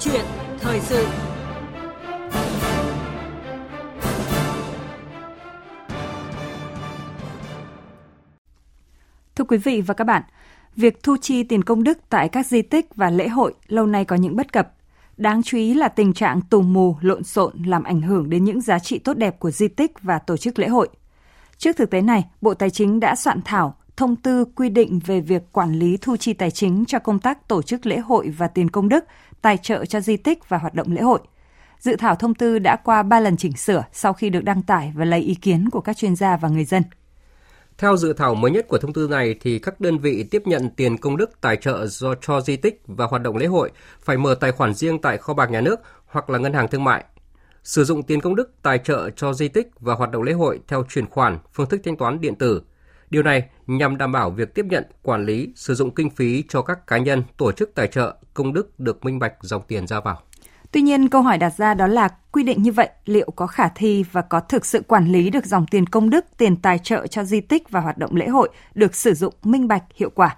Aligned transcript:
chuyện 0.00 0.24
thời 0.60 0.80
sự 0.80 1.06
Thưa 9.36 9.44
quý 9.44 9.56
vị 9.56 9.80
và 9.80 9.94
các 9.94 10.04
bạn, 10.04 10.22
việc 10.76 11.02
thu 11.02 11.16
chi 11.22 11.42
tiền 11.42 11.64
công 11.64 11.84
đức 11.84 11.98
tại 12.08 12.28
các 12.28 12.46
di 12.46 12.62
tích 12.62 12.94
và 12.94 13.10
lễ 13.10 13.28
hội 13.28 13.54
lâu 13.68 13.86
nay 13.86 14.04
có 14.04 14.16
những 14.16 14.36
bất 14.36 14.52
cập. 14.52 14.72
Đáng 15.16 15.42
chú 15.42 15.58
ý 15.58 15.74
là 15.74 15.88
tình 15.88 16.12
trạng 16.12 16.40
tù 16.40 16.62
mù, 16.62 16.96
lộn 17.00 17.24
xộn 17.24 17.52
làm 17.66 17.82
ảnh 17.82 18.00
hưởng 18.00 18.30
đến 18.30 18.44
những 18.44 18.60
giá 18.60 18.78
trị 18.78 18.98
tốt 18.98 19.14
đẹp 19.16 19.40
của 19.40 19.50
di 19.50 19.68
tích 19.68 20.02
và 20.02 20.18
tổ 20.18 20.36
chức 20.36 20.58
lễ 20.58 20.68
hội. 20.68 20.88
Trước 21.58 21.76
thực 21.76 21.90
tế 21.90 22.00
này, 22.00 22.24
Bộ 22.40 22.54
Tài 22.54 22.70
chính 22.70 23.00
đã 23.00 23.14
soạn 23.14 23.40
thảo 23.44 23.76
thông 23.96 24.16
tư 24.16 24.44
quy 24.44 24.68
định 24.68 25.00
về 25.06 25.20
việc 25.20 25.42
quản 25.52 25.72
lý 25.72 25.98
thu 26.00 26.16
chi 26.16 26.32
tài 26.32 26.50
chính 26.50 26.84
cho 26.88 26.98
công 26.98 27.18
tác 27.18 27.48
tổ 27.48 27.62
chức 27.62 27.86
lễ 27.86 27.98
hội 27.98 28.28
và 28.28 28.48
tiền 28.48 28.70
công 28.70 28.88
đức, 28.88 29.04
tài 29.42 29.56
trợ 29.56 29.84
cho 29.84 30.00
di 30.00 30.16
tích 30.16 30.48
và 30.48 30.58
hoạt 30.58 30.74
động 30.74 30.92
lễ 30.92 31.02
hội. 31.02 31.20
Dự 31.78 31.96
thảo 31.96 32.14
thông 32.14 32.34
tư 32.34 32.58
đã 32.58 32.76
qua 32.84 33.02
3 33.02 33.20
lần 33.20 33.36
chỉnh 33.36 33.56
sửa 33.56 33.84
sau 33.92 34.12
khi 34.12 34.30
được 34.30 34.44
đăng 34.44 34.62
tải 34.62 34.92
và 34.96 35.04
lấy 35.04 35.20
ý 35.20 35.34
kiến 35.34 35.70
của 35.70 35.80
các 35.80 35.96
chuyên 35.96 36.16
gia 36.16 36.36
và 36.36 36.48
người 36.48 36.64
dân. 36.64 36.82
Theo 37.78 37.96
dự 37.96 38.12
thảo 38.12 38.34
mới 38.34 38.50
nhất 38.50 38.68
của 38.68 38.78
thông 38.78 38.92
tư 38.92 39.08
này 39.10 39.34
thì 39.40 39.58
các 39.58 39.80
đơn 39.80 39.98
vị 39.98 40.24
tiếp 40.30 40.42
nhận 40.46 40.70
tiền 40.70 40.98
công 40.98 41.16
đức 41.16 41.40
tài 41.40 41.56
trợ 41.56 41.86
do 41.86 42.14
cho 42.14 42.40
di 42.40 42.56
tích 42.56 42.82
và 42.86 43.06
hoạt 43.06 43.22
động 43.22 43.36
lễ 43.36 43.46
hội 43.46 43.70
phải 44.00 44.16
mở 44.16 44.34
tài 44.40 44.52
khoản 44.52 44.74
riêng 44.74 44.98
tại 44.98 45.18
kho 45.18 45.34
bạc 45.34 45.50
nhà 45.50 45.60
nước 45.60 45.80
hoặc 46.06 46.30
là 46.30 46.38
ngân 46.38 46.52
hàng 46.52 46.68
thương 46.68 46.84
mại. 46.84 47.04
Sử 47.62 47.84
dụng 47.84 48.02
tiền 48.02 48.20
công 48.20 48.36
đức 48.36 48.54
tài 48.62 48.78
trợ 48.78 49.10
cho 49.10 49.32
di 49.32 49.48
tích 49.48 49.70
và 49.80 49.94
hoạt 49.94 50.10
động 50.10 50.22
lễ 50.22 50.32
hội 50.32 50.60
theo 50.68 50.84
chuyển 50.88 51.06
khoản, 51.06 51.38
phương 51.52 51.68
thức 51.68 51.80
thanh 51.84 51.96
toán 51.96 52.20
điện 52.20 52.34
tử. 52.34 52.62
Điều 53.10 53.22
này 53.22 53.48
nhằm 53.66 53.96
đảm 53.96 54.12
bảo 54.12 54.30
việc 54.30 54.54
tiếp 54.54 54.66
nhận, 54.68 54.84
quản 55.02 55.26
lý, 55.26 55.52
sử 55.54 55.74
dụng 55.74 55.94
kinh 55.94 56.10
phí 56.10 56.44
cho 56.48 56.62
các 56.62 56.86
cá 56.86 56.98
nhân, 56.98 57.22
tổ 57.36 57.52
chức 57.52 57.74
tài 57.74 57.88
trợ, 57.88 58.16
công 58.34 58.52
đức 58.52 58.80
được 58.80 59.04
minh 59.04 59.18
bạch 59.18 59.32
dòng 59.40 59.62
tiền 59.68 59.86
ra 59.86 60.00
vào. 60.00 60.22
Tuy 60.72 60.82
nhiên, 60.82 61.08
câu 61.08 61.22
hỏi 61.22 61.38
đặt 61.38 61.54
ra 61.56 61.74
đó 61.74 61.86
là 61.86 62.08
quy 62.32 62.42
định 62.42 62.62
như 62.62 62.72
vậy 62.72 62.88
liệu 63.04 63.30
có 63.36 63.46
khả 63.46 63.68
thi 63.68 64.04
và 64.12 64.22
có 64.22 64.40
thực 64.40 64.66
sự 64.66 64.82
quản 64.88 65.12
lý 65.12 65.30
được 65.30 65.46
dòng 65.46 65.66
tiền 65.66 65.86
công 65.86 66.10
đức, 66.10 66.24
tiền 66.38 66.56
tài 66.56 66.78
trợ 66.78 67.06
cho 67.06 67.24
di 67.24 67.40
tích 67.40 67.70
và 67.70 67.80
hoạt 67.80 67.98
động 67.98 68.16
lễ 68.16 68.28
hội 68.28 68.48
được 68.74 68.94
sử 68.94 69.14
dụng 69.14 69.34
minh 69.42 69.68
bạch, 69.68 69.82
hiệu 69.94 70.10
quả? 70.14 70.36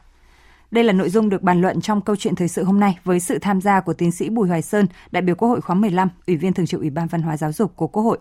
Đây 0.71 0.85
là 0.85 0.93
nội 0.93 1.11
dung 1.11 1.29
được 1.29 1.43
bàn 1.43 1.61
luận 1.61 1.81
trong 1.81 2.01
câu 2.01 2.17
chuyện 2.17 2.35
thời 2.35 2.49
sự 2.49 2.65
hôm 2.65 2.81
nay 2.81 2.99
với 3.05 3.21
sự 3.21 3.39
tham 3.39 3.61
gia 3.61 3.81
của 3.81 3.93
tiến 3.93 4.13
sĩ 4.13 4.29
Bùi 4.29 4.49
Hoài 4.49 4.63
Sơn, 4.63 4.87
đại 5.11 5.23
biểu 5.23 5.35
Quốc 5.35 5.49
hội 5.49 5.61
khóa 5.61 5.77
15, 5.77 6.09
Ủy 6.27 6.37
viên 6.37 6.53
Thường 6.53 6.67
trực 6.67 6.81
Ủy 6.81 6.91
ban 6.91 7.09
Văn 7.09 7.23
hóa 7.23 7.37
Giáo 7.37 7.53
dục 7.53 7.77
của 7.77 7.87
Quốc 7.87 8.03
hội. 8.03 8.19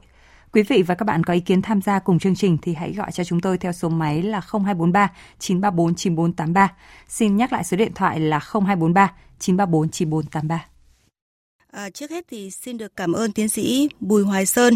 Quý 0.51 0.63
vị 0.63 0.81
và 0.81 0.95
các 0.95 1.03
bạn 1.03 1.23
có 1.23 1.33
ý 1.33 1.39
kiến 1.39 1.61
tham 1.61 1.81
gia 1.81 1.99
cùng 1.99 2.19
chương 2.19 2.35
trình 2.35 2.57
thì 2.61 2.73
hãy 2.73 2.93
gọi 2.93 3.11
cho 3.11 3.23
chúng 3.23 3.41
tôi 3.41 3.57
theo 3.57 3.71
số 3.71 3.89
máy 3.89 4.23
là 4.23 4.41
0243 4.51 5.11
934 5.39 5.95
9483. 5.95 6.73
Xin 7.07 7.37
nhắc 7.37 7.53
lại 7.53 7.63
số 7.63 7.77
điện 7.77 7.91
thoại 7.95 8.19
là 8.19 8.39
0243 8.39 9.13
934 9.39 9.89
9483. 9.89 10.65
À, 11.71 11.89
trước 11.89 12.11
hết 12.11 12.25
thì 12.31 12.51
xin 12.51 12.77
được 12.77 12.95
cảm 12.95 13.13
ơn 13.13 13.31
tiến 13.31 13.49
sĩ 13.49 13.89
Bùi 13.99 14.23
Hoài 14.23 14.45
Sơn, 14.45 14.73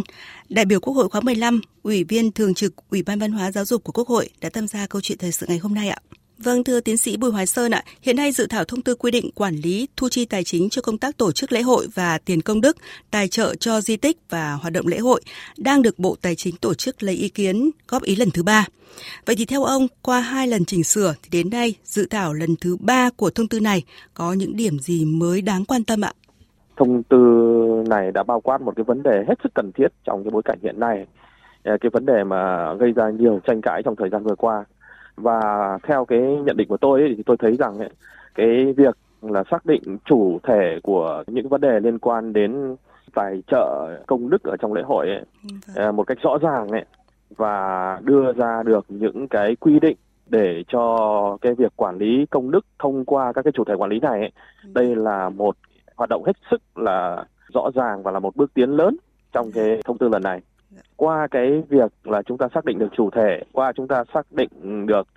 đại 0.49 0.65
biểu 0.65 0.79
Quốc 0.79 0.93
hội 0.93 1.09
khóa 1.09 1.21
15, 1.21 1.61
Ủy 1.83 2.03
viên 2.03 2.31
Thường 2.31 2.53
trực 2.53 2.73
Ủy 2.89 3.03
ban 3.03 3.19
Văn 3.19 3.31
hóa 3.31 3.51
Giáo 3.51 3.65
dục 3.65 3.83
của 3.83 3.91
Quốc 3.91 4.07
hội 4.07 4.29
đã 4.41 4.49
tham 4.53 4.67
gia 4.67 4.87
câu 4.87 5.01
chuyện 5.01 5.17
thời 5.17 5.31
sự 5.31 5.45
ngày 5.49 5.57
hôm 5.57 5.73
nay 5.73 5.89
ạ. 5.89 5.97
Vâng, 6.43 6.63
thưa 6.63 6.79
tiến 6.79 6.97
sĩ 6.97 7.17
Bùi 7.17 7.31
Hoài 7.31 7.45
Sơn 7.45 7.71
ạ, 7.71 7.83
hiện 8.01 8.15
nay 8.15 8.31
dự 8.31 8.47
thảo 8.47 8.63
thông 8.65 8.81
tư 8.81 8.95
quy 8.95 9.11
định 9.11 9.29
quản 9.35 9.55
lý 9.55 9.87
thu 9.97 10.09
chi 10.09 10.25
tài 10.25 10.43
chính 10.43 10.69
cho 10.69 10.81
công 10.81 10.97
tác 10.97 11.17
tổ 11.17 11.31
chức 11.31 11.51
lễ 11.51 11.61
hội 11.61 11.87
và 11.95 12.17
tiền 12.25 12.41
công 12.41 12.61
đức, 12.61 12.77
tài 13.11 13.27
trợ 13.27 13.55
cho 13.55 13.81
di 13.81 13.97
tích 13.97 14.17
và 14.29 14.53
hoạt 14.53 14.73
động 14.73 14.87
lễ 14.87 14.97
hội 14.97 15.21
đang 15.57 15.81
được 15.81 15.99
Bộ 15.99 16.15
Tài 16.21 16.35
chính 16.35 16.55
tổ 16.61 16.73
chức 16.73 17.03
lấy 17.03 17.15
ý 17.15 17.29
kiến 17.29 17.69
góp 17.87 18.03
ý 18.03 18.15
lần 18.15 18.31
thứ 18.31 18.43
ba. 18.43 18.65
Vậy 19.25 19.35
thì 19.39 19.45
theo 19.45 19.63
ông, 19.63 19.87
qua 20.01 20.19
hai 20.19 20.47
lần 20.47 20.65
chỉnh 20.65 20.83
sửa 20.83 21.13
thì 21.23 21.29
đến 21.31 21.49
nay 21.49 21.75
dự 21.83 22.07
thảo 22.09 22.33
lần 22.33 22.55
thứ 22.61 22.77
ba 22.79 23.09
của 23.09 23.29
thông 23.29 23.47
tư 23.47 23.59
này 23.59 23.83
có 24.13 24.33
những 24.33 24.55
điểm 24.55 24.79
gì 24.79 25.05
mới 25.05 25.41
đáng 25.41 25.65
quan 25.65 25.83
tâm 25.83 26.01
ạ? 26.01 26.13
thông 26.77 27.03
tư 27.03 27.17
này 27.89 28.11
đã 28.11 28.23
bao 28.23 28.41
quát 28.41 28.61
một 28.61 28.73
cái 28.75 28.83
vấn 28.83 29.03
đề 29.03 29.23
hết 29.27 29.35
sức 29.43 29.53
cần 29.55 29.71
thiết 29.71 29.87
trong 30.03 30.23
cái 30.23 30.31
bối 30.31 30.41
cảnh 30.45 30.57
hiện 30.63 30.79
nay 30.79 31.05
ờ, 31.63 31.77
cái 31.81 31.89
vấn 31.93 32.05
đề 32.05 32.23
mà 32.23 32.73
gây 32.73 32.91
ra 32.91 33.09
nhiều 33.09 33.39
tranh 33.47 33.61
cãi 33.61 33.81
trong 33.85 33.95
thời 33.95 34.09
gian 34.09 34.23
vừa 34.23 34.35
qua 34.35 34.65
và 35.21 35.77
theo 35.83 36.05
cái 36.05 36.19
nhận 36.19 36.57
định 36.57 36.67
của 36.67 36.77
tôi 36.77 37.01
ấy, 37.01 37.13
thì 37.17 37.23
tôi 37.25 37.37
thấy 37.39 37.55
rằng 37.55 37.77
ấy, 37.77 37.89
cái 38.35 38.73
việc 38.77 38.97
là 39.21 39.43
xác 39.51 39.65
định 39.65 39.97
chủ 40.05 40.39
thể 40.43 40.79
của 40.83 41.23
những 41.27 41.49
vấn 41.49 41.61
đề 41.61 41.79
liên 41.79 41.99
quan 41.99 42.33
đến 42.33 42.75
tài 43.13 43.43
trợ 43.47 43.89
công 44.07 44.29
đức 44.29 44.43
ở 44.43 44.57
trong 44.57 44.73
lễ 44.73 44.81
hội 44.85 45.07
ấy, 45.07 45.25
vâng. 45.43 45.59
ờ, 45.75 45.91
một 45.91 46.03
cách 46.03 46.17
rõ 46.21 46.37
ràng 46.41 46.67
ấy 46.67 46.85
và 47.37 47.99
đưa 48.03 48.33
ra 48.33 48.63
được 48.63 48.85
những 48.89 49.27
cái 49.27 49.55
quy 49.55 49.79
định 49.79 49.97
để 50.29 50.63
cho 50.67 51.37
cái 51.41 51.53
việc 51.53 51.71
quản 51.75 51.97
lý 51.97 52.25
công 52.29 52.51
đức 52.51 52.65
thông 52.79 53.05
qua 53.05 53.33
các 53.33 53.41
cái 53.41 53.51
chủ 53.51 53.63
thể 53.63 53.73
quản 53.75 53.89
lý 53.89 53.99
này 53.99 54.19
ấy, 54.19 54.31
vâng. 54.63 54.73
đây 54.73 54.95
là 54.95 55.29
một 55.29 55.55
hoạt 55.95 56.09
động 56.09 56.23
hết 56.25 56.37
sức 56.51 56.61
là 56.75 57.25
rõ 57.53 57.69
ràng 57.75 58.03
và 58.03 58.11
là 58.11 58.19
một 58.19 58.35
bước 58.35 58.53
tiến 58.53 58.69
lớn 58.69 58.97
trong 59.31 59.51
cái 59.51 59.81
thông 59.85 59.97
tư 59.97 60.09
lần 60.09 60.23
này 60.23 60.41
qua 60.95 61.27
cái 61.31 61.63
việc 61.69 61.91
là 62.03 62.21
chúng 62.21 62.37
ta 62.37 62.47
xác 62.53 62.65
định 62.65 62.79
được 62.79 62.89
chủ 62.97 63.09
thể 63.09 63.43
qua 63.51 63.71
chúng 63.75 63.87
ta 63.87 64.03
xác 64.13 64.25
định 64.31 64.85
được 64.85 65.07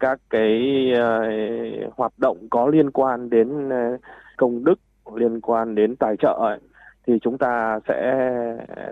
các 0.00 0.20
cái 0.30 0.86
uh, 0.92 1.96
hoạt 1.96 2.12
động 2.18 2.36
có 2.50 2.66
liên 2.66 2.90
quan 2.90 3.30
đến 3.30 3.68
uh, 3.68 4.00
công 4.36 4.64
đức 4.64 4.78
liên 5.14 5.40
quan 5.40 5.74
đến 5.74 5.96
tài 5.96 6.16
trợ 6.16 6.38
ấy, 6.40 6.58
thì 7.06 7.18
chúng 7.22 7.38
ta 7.38 7.80
sẽ 7.88 8.28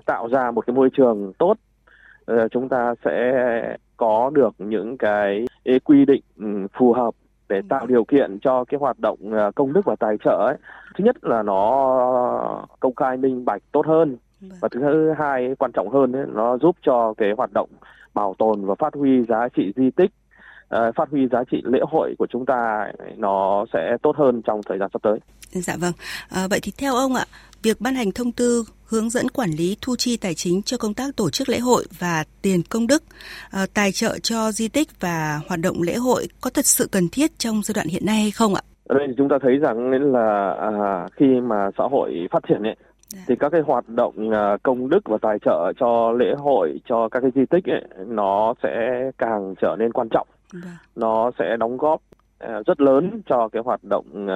tạo 0.06 0.28
ra 0.28 0.50
một 0.50 0.66
cái 0.66 0.74
môi 0.74 0.91
trường 0.97 1.32
tốt. 1.38 1.56
Uh, 2.32 2.50
chúng 2.50 2.69
ta 2.69 2.94
sẽ 3.04 3.76
có 3.97 4.30
được 4.34 4.54
những 4.58 4.98
cái 4.98 5.47
quy 5.84 6.04
định 6.04 6.22
um, 6.38 6.66
phù 6.78 6.92
hợp 6.92 7.14
để 7.48 7.62
tạo 7.69 7.86
điều 7.86 8.04
kiện 8.04 8.38
cho 8.42 8.64
cái 8.64 8.78
hoạt 8.78 8.98
động 8.98 9.19
công 9.54 9.72
đức 9.72 9.84
và 9.84 9.97
tài 9.97 10.16
trợ 10.24 10.36
ấy. 10.47 10.56
Thứ 10.94 11.04
nhất 11.04 11.16
là 11.24 11.42
nó 11.42 12.66
công 12.80 12.94
khai 12.94 13.16
minh 13.16 13.44
bạch 13.44 13.62
tốt 13.72 13.86
hơn 13.86 14.16
vâng. 14.41 14.59
và 14.61 14.69
thứ 14.72 15.12
hai 15.19 15.55
quan 15.59 15.72
trọng 15.72 15.89
hơn 15.89 16.12
ấy, 16.12 16.27
nó 16.34 16.59
giúp 16.59 16.77
cho 16.83 17.15
cái 17.17 17.28
hoạt 17.37 17.50
động 17.55 17.69
bảo 18.15 18.34
tồn 18.39 18.67
và 18.67 18.75
phát 18.78 18.95
huy 18.95 19.11
giá 19.28 19.49
trị 19.56 19.72
di 19.77 19.91
tích 19.91 20.11
uh, 20.75 20.95
phát 20.97 21.11
huy 21.11 21.28
giá 21.33 21.45
trị 21.50 21.62
lễ 21.65 21.78
hội 21.91 22.15
của 22.19 22.27
chúng 22.31 22.47
ta 22.47 22.93
nó 23.17 23.65
sẽ 23.72 23.97
tốt 24.03 24.17
hơn 24.17 24.43
trong 24.43 24.61
thời 24.69 24.78
gian 24.78 24.91
sắp 24.93 25.03
tới. 25.03 25.19
Dạ 25.50 25.77
vâng. 25.81 25.93
À, 26.28 26.47
vậy 26.50 26.61
thì 26.62 26.72
theo 26.78 26.95
ông 26.95 27.15
ạ, 27.15 27.25
việc 27.62 27.81
ban 27.81 27.95
hành 27.95 28.12
thông 28.12 28.33
tư 28.33 28.65
hướng 28.84 29.11
dẫn 29.11 29.28
quản 29.28 29.50
lý 29.50 29.77
thu 29.83 29.97
chi 29.97 30.17
tài 30.17 30.34
chính 30.34 30.62
cho 30.62 30.77
công 30.77 30.95
tác 30.95 31.16
tổ 31.16 31.31
chức 31.31 31.49
lễ 31.49 31.59
hội 31.59 31.84
và 31.99 32.25
tiền 32.43 32.62
công 32.71 32.87
đức, 32.87 33.03
à, 33.51 33.66
tài 33.75 33.93
trợ 33.93 34.19
cho 34.22 34.53
di 34.53 34.69
tích 34.69 34.89
và 35.01 35.41
hoạt 35.49 35.61
động 35.61 35.83
lễ 35.83 35.95
hội 35.95 36.28
có 36.41 36.51
thật 36.51 36.66
sự 36.66 36.89
cần 36.93 37.09
thiết 37.12 37.39
trong 37.39 37.62
giai 37.62 37.72
đoạn 37.75 37.89
hiện 37.89 38.06
nay 38.06 38.21
hay 38.22 38.31
không 38.31 38.55
ạ? 38.55 38.62
ở 38.89 38.99
đây 38.99 39.09
chúng 39.16 39.28
ta 39.28 39.37
thấy 39.43 39.59
rằng 39.59 39.91
là 40.12 40.56
à, 40.61 41.09
khi 41.16 41.27
mà 41.43 41.71
xã 41.78 41.84
hội 41.91 42.28
phát 42.31 42.43
triển 42.49 42.62
ấy 42.62 42.77
dạ. 43.14 43.20
thì 43.26 43.36
các 43.36 43.48
cái 43.48 43.60
hoạt 43.60 43.88
động 43.88 44.30
à, 44.30 44.56
công 44.62 44.88
đức 44.88 45.00
và 45.04 45.19
tài 45.22 45.38
trợ 45.38 45.72
cho 45.80 46.12
lễ 46.12 46.34
hội 46.38 46.80
cho 46.88 47.08
các 47.08 47.20
cái 47.20 47.30
di 47.34 47.47
tích 47.47 47.64
ấy 47.64 47.82
nó 48.06 48.54
sẽ 48.62 49.02
càng 49.19 49.54
trở 49.60 49.76
nên 49.78 49.92
quan 49.92 50.08
trọng 50.08 50.26
dạ. 50.52 50.78
nó 50.97 51.30
sẽ 51.38 51.56
đóng 51.56 51.76
góp 51.76 52.00
à, 52.38 52.60
rất 52.66 52.80
lớn 52.80 53.22
cho 53.26 53.48
cái 53.48 53.62
hoạt 53.64 53.80
động 53.84 54.26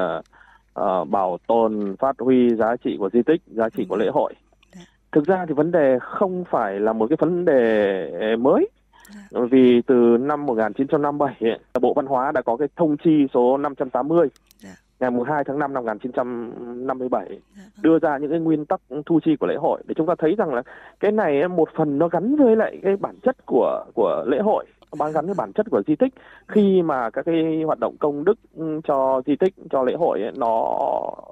à, 0.75 1.05
bảo 1.05 1.39
tồn 1.47 1.97
phát 1.99 2.17
huy 2.19 2.55
giá 2.55 2.77
trị 2.85 2.97
của 2.99 3.11
di 3.13 3.23
tích 3.23 3.43
giá 3.47 3.69
trị 3.69 3.87
của 3.89 3.97
lễ 3.97 4.09
hội 4.13 4.35
dạ. 4.75 4.81
thực 5.13 5.27
ra 5.27 5.45
thì 5.49 5.55
vấn 5.55 5.71
đề 5.71 5.99
không 6.01 6.45
phải 6.51 6.81
là 6.81 6.93
một 6.93 7.07
cái 7.11 7.17
vấn 7.21 7.45
đề 7.45 8.37
mới 8.37 8.69
Dạ. 9.11 9.41
Vì 9.51 9.83
từ 9.87 10.17
năm 10.21 10.47
1957 10.47 11.35
ấy, 11.41 11.59
Bộ 11.81 11.95
Văn 11.95 12.07
hóa 12.07 12.33
đã 12.33 12.43
có 12.43 12.57
cái 12.57 12.69
thông 12.77 12.97
chi 12.97 13.27
số 13.35 13.57
580 13.57 14.29
dạ. 14.59 14.71
Ngày 15.01 15.11
2 15.27 15.45
tháng 15.45 15.59
5 15.59 15.75
năm 15.75 15.85
1957 15.85 17.27
dạ. 17.31 17.37
Vâng. 17.57 17.83
đưa 17.83 17.99
ra 17.99 18.19
những 18.19 18.31
cái 18.31 18.41
nguyên 18.41 18.67
tắc 18.67 18.81
thu 19.07 19.21
chi 19.25 19.37
của 19.41 19.47
lễ 19.47 19.55
hội 19.59 19.83
để 19.87 19.95
chúng 19.97 20.07
ta 20.07 20.15
thấy 20.19 20.35
rằng 20.39 20.55
là 20.55 20.63
cái 21.01 21.13
này 21.13 21.49
một 21.49 21.69
phần 21.77 21.99
nó 21.99 22.09
gắn 22.09 22.37
với 22.37 22.57
lại 22.57 22.79
cái 22.83 22.97
bản 22.97 23.15
chất 23.23 23.37
của 23.47 23.85
của 23.95 24.25
lễ 24.27 24.39
hội 24.39 24.67
bán 24.99 25.13
gắn 25.13 25.27
với 25.27 25.35
bản 25.39 25.53
chất 25.53 25.67
của 25.71 25.83
di 25.87 25.97
tích 25.97 26.15
khi 26.49 26.83
mà 26.83 27.11
các 27.11 27.25
cái 27.25 27.63
hoạt 27.67 27.79
động 27.81 27.97
công 27.99 28.25
đức 28.25 28.39
cho 28.85 29.23
di 29.27 29.37
tích 29.37 29.55
cho 29.71 29.83
lễ 29.83 29.95
hội 29.99 30.23
ấy, 30.23 30.33
nó 30.37 30.79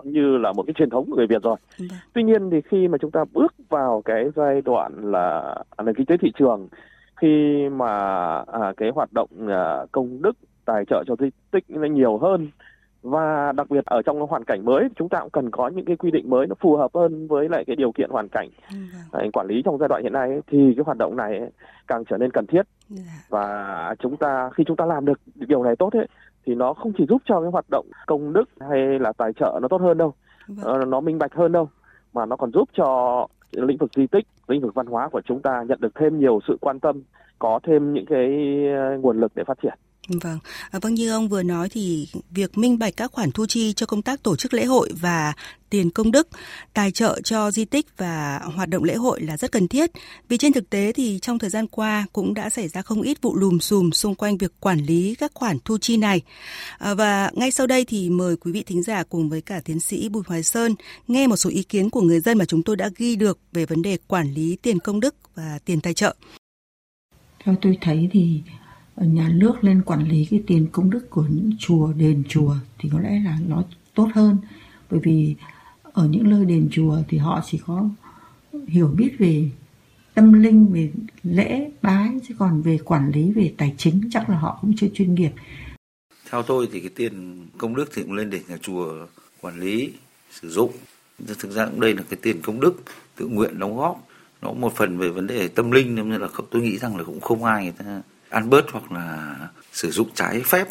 như 0.05 0.37
là 0.39 0.53
một 0.53 0.63
cái 0.67 0.75
truyền 0.75 0.91
thống 0.91 1.07
của 1.11 1.17
người 1.17 1.27
Việt 1.27 1.43
rồi. 1.43 1.57
Tuy 2.13 2.23
nhiên 2.23 2.51
thì 2.51 2.61
khi 2.61 2.89
mà 2.89 2.99
chúng 2.99 3.11
ta 3.11 3.25
bước 3.33 3.55
vào 3.69 4.03
cái 4.05 4.25
giai 4.37 4.61
đoạn 4.61 4.93
là 5.13 5.57
nền 5.85 5.95
kinh 5.95 6.07
tế 6.07 6.17
thị 6.17 6.33
trường 6.39 6.69
khi 7.17 7.69
mà 7.69 7.95
à, 8.39 8.73
cái 8.77 8.91
hoạt 8.95 9.13
động 9.13 9.29
à, 9.49 9.87
công 9.93 10.23
đức 10.23 10.37
tài 10.65 10.85
trợ 10.85 11.05
cho 11.07 11.17
di 11.19 11.31
tích 11.51 11.65
nó 11.69 11.87
nhiều 11.87 12.19
hơn 12.19 12.49
và 13.11 13.53
đặc 13.53 13.71
biệt 13.71 13.85
ở 13.85 14.03
trong 14.03 14.21
hoàn 14.21 14.45
cảnh 14.45 14.65
mới 14.65 14.89
chúng 14.97 15.09
ta 15.09 15.21
cũng 15.21 15.31
cần 15.31 15.51
có 15.51 15.69
những 15.69 15.85
cái 15.85 15.97
quy 15.97 16.11
định 16.11 16.31
mới 16.31 16.47
nó 16.47 16.55
phù 16.61 16.77
hợp 16.77 16.91
hơn 16.95 17.29
với 17.29 17.49
lại 17.49 17.65
cái 17.67 17.77
điều 17.77 17.93
kiện 17.93 18.11
hoàn 18.11 18.29
cảnh 18.29 18.49
ừ. 19.13 19.31
quản 19.33 19.47
lý 19.47 19.63
trong 19.65 19.79
giai 19.79 19.89
đoạn 19.89 20.03
hiện 20.03 20.13
nay 20.13 20.29
ấy, 20.29 20.41
thì 20.47 20.73
cái 20.77 20.83
hoạt 20.85 20.99
động 20.99 21.17
này 21.17 21.39
ấy, 21.39 21.51
càng 21.87 22.05
trở 22.05 22.17
nên 22.17 22.31
cần 22.31 22.47
thiết. 22.47 22.63
Dạ. 22.89 23.03
và 23.29 23.95
chúng 23.99 24.17
ta 24.17 24.51
khi 24.55 24.65
chúng 24.67 24.77
ta 24.77 24.87
làm 24.87 25.05
được 25.05 25.21
điều 25.35 25.63
này 25.63 25.77
tốt 25.77 25.93
ấy 25.93 26.07
thì 26.47 26.55
nó 26.55 26.73
không 26.73 26.93
chỉ 26.99 27.07
giúp 27.09 27.23
cho 27.25 27.41
cái 27.41 27.51
hoạt 27.51 27.65
động 27.71 27.87
công 28.07 28.33
đức 28.33 28.49
hay 28.61 28.99
là 28.99 29.13
tài 29.13 29.33
trợ 29.33 29.59
nó 29.63 29.69
tốt 29.69 29.81
hơn 29.81 29.99
đâu 29.99 30.15
vâng. 30.49 30.67
Ờ, 30.67 30.85
nó 30.85 31.01
minh 31.01 31.19
bạch 31.19 31.35
hơn 31.35 31.53
đâu 31.53 31.69
mà 32.13 32.27
nó 32.27 32.37
còn 32.37 32.53
giúp 32.53 32.69
cho 32.73 33.27
lĩnh 33.53 33.77
vực 33.77 33.91
di 33.97 34.07
tích, 34.07 34.27
lĩnh 34.49 34.61
vực 34.61 34.75
văn 34.75 34.87
hóa 34.87 35.09
của 35.09 35.21
chúng 35.25 35.43
ta 35.43 35.65
nhận 35.69 35.81
được 35.81 35.95
thêm 35.95 36.19
nhiều 36.19 36.41
sự 36.49 36.57
quan 36.61 36.81
tâm, 36.81 37.03
có 37.39 37.61
thêm 37.63 37.93
những 37.93 38.07
cái 38.07 38.29
ờ, 38.77 38.99
nguồn 38.99 39.21
lực 39.21 39.33
để 39.35 39.45
phát 39.45 39.59
triển. 39.63 39.75
Vâng, 40.09 40.39
à, 40.71 40.79
vâng 40.83 40.95
như 40.95 41.11
ông 41.11 41.29
vừa 41.29 41.43
nói 41.43 41.69
thì 41.69 42.09
việc 42.31 42.59
minh 42.59 42.79
bạch 42.79 42.97
các 42.97 43.13
khoản 43.13 43.33
thu 43.33 43.47
chi 43.47 43.73
cho 43.73 43.87
công 43.87 44.03
tác 44.03 44.23
tổ 44.23 44.37
chức 44.37 44.55
lễ 44.55 44.65
hội 44.65 44.91
và 45.01 45.33
tiền 45.71 45.91
công 45.91 46.13
đức, 46.13 46.29
tài 46.75 46.91
trợ 46.91 47.21
cho 47.25 47.51
di 47.51 47.65
tích 47.65 47.87
và 47.97 48.41
hoạt 48.55 48.69
động 48.69 48.85
lễ 48.85 48.95
hội 48.95 49.21
là 49.21 49.37
rất 49.37 49.53
cần 49.53 49.69
thiết. 49.69 49.91
Vì 50.29 50.37
trên 50.37 50.53
thực 50.53 50.71
tế 50.71 50.93
thì 50.93 51.19
trong 51.23 51.39
thời 51.39 51.51
gian 51.51 51.67
qua 51.67 52.07
cũng 52.13 52.35
đã 52.35 52.51
xảy 52.51 52.69
ra 52.69 52.83
không 52.83 53.03
ít 53.03 53.23
vụ 53.23 53.37
lùm 53.37 53.59
xùm 53.59 53.91
xung 53.91 54.15
quanh 54.15 54.39
việc 54.39 54.53
quản 54.61 54.79
lý 54.79 55.15
các 55.15 55.33
khoản 55.35 55.57
thu 55.65 55.79
chi 55.79 55.97
này. 55.97 56.23
À, 56.79 56.95
và 56.95 57.31
ngay 57.35 57.51
sau 57.51 57.67
đây 57.67 57.85
thì 57.85 58.11
mời 58.11 58.37
quý 58.37 58.53
vị 58.53 58.63
thính 58.63 58.83
giả 58.83 59.03
cùng 59.03 59.29
với 59.29 59.41
cả 59.41 59.61
tiến 59.65 59.81
sĩ 59.81 60.09
Bùi 60.09 60.23
Hoài 60.27 60.43
Sơn 60.43 60.75
nghe 61.09 61.27
một 61.27 61.37
số 61.37 61.51
ý 61.51 61.63
kiến 61.63 61.91
của 61.91 62.01
người 62.01 62.21
dân 62.21 62.39
mà 62.39 62.45
chúng 62.45 62.63
tôi 62.63 62.77
đã 62.77 62.91
ghi 62.97 63.17
được 63.17 63.39
về 63.53 63.67
vấn 63.67 63.83
đề 63.83 63.99
quản 64.09 64.35
lý 64.35 64.57
tiền 64.63 64.79
công 64.79 65.01
đức 65.01 65.15
và 65.35 65.59
tiền 65.65 65.81
tài 65.81 65.95
trợ. 65.95 66.15
Theo 67.45 67.55
tôi 67.63 67.79
thấy 67.81 68.09
thì 68.13 68.43
Ờ, 68.97 69.07
nhà 69.07 69.29
nước 69.35 69.65
lên 69.65 69.83
quản 69.83 70.09
lý 70.09 70.27
cái 70.31 70.43
tiền 70.47 70.67
công 70.73 70.91
đức 70.91 71.11
của 71.11 71.25
những 71.29 71.51
chùa, 71.59 71.93
đền 71.93 72.23
chùa 72.29 72.55
thì 72.79 72.89
có 72.93 73.01
lẽ 73.01 73.21
là 73.25 73.39
nó 73.49 73.63
tốt 73.95 74.09
hơn. 74.15 74.37
Bởi 74.91 75.01
vì 75.03 75.35
ở 75.83 76.07
những 76.07 76.31
nơi 76.31 76.45
đền 76.45 76.69
chùa 76.73 76.99
thì 77.09 77.19
họ 77.19 77.43
chỉ 77.47 77.61
có 77.67 77.89
hiểu 78.67 78.89
biết 78.97 79.11
về 79.19 79.51
tâm 80.15 80.33
linh, 80.33 80.67
về 80.73 80.91
lễ 81.23 81.71
bái, 81.83 82.09
chứ 82.29 82.35
còn 82.39 82.63
về 82.63 82.79
quản 82.85 83.11
lý, 83.11 83.33
về 83.33 83.55
tài 83.59 83.75
chính 83.79 84.09
chắc 84.13 84.31
là 84.31 84.39
họ 84.39 84.59
cũng 84.61 84.77
chưa 84.77 84.89
chuyên 84.95 85.15
nghiệp. 85.15 85.31
Theo 86.31 86.43
tôi 86.43 86.69
thì 86.73 86.81
cái 86.81 86.91
tiền 86.95 87.47
công 87.59 87.77
đức 87.77 87.91
thì 87.95 88.03
cũng 88.03 88.13
lên 88.13 88.31
để 88.31 88.41
nhà 88.49 88.57
chùa 88.57 89.07
quản 89.41 89.61
lý, 89.61 89.93
sử 90.31 90.51
dụng. 90.51 90.73
Thực 91.39 91.51
ra 91.51 91.67
cũng 91.67 91.81
đây 91.81 91.95
là 91.95 92.03
cái 92.11 92.19
tiền 92.23 92.37
công 92.43 92.61
đức 92.61 92.83
tự 93.17 93.27
nguyện 93.27 93.59
đóng 93.59 93.77
góp. 93.77 94.09
Nó 94.43 94.53
một 94.53 94.73
phần 94.77 94.99
về 94.99 95.09
vấn 95.09 95.27
đề 95.27 95.49
tâm 95.49 95.71
linh, 95.71 95.95
nên 95.95 96.21
là 96.21 96.29
tôi 96.51 96.63
nghĩ 96.63 96.79
rằng 96.79 96.97
là 96.97 97.05
cũng 97.05 97.21
không 97.21 97.45
ai 97.45 97.63
người 97.63 97.73
ta 97.73 98.03
ăn 98.31 98.51
bớt 98.51 98.65
hoặc 98.73 98.93
là 98.93 99.35
sử 99.73 99.91
dụng 99.91 100.09
trái 100.15 100.43
phép. 100.47 100.69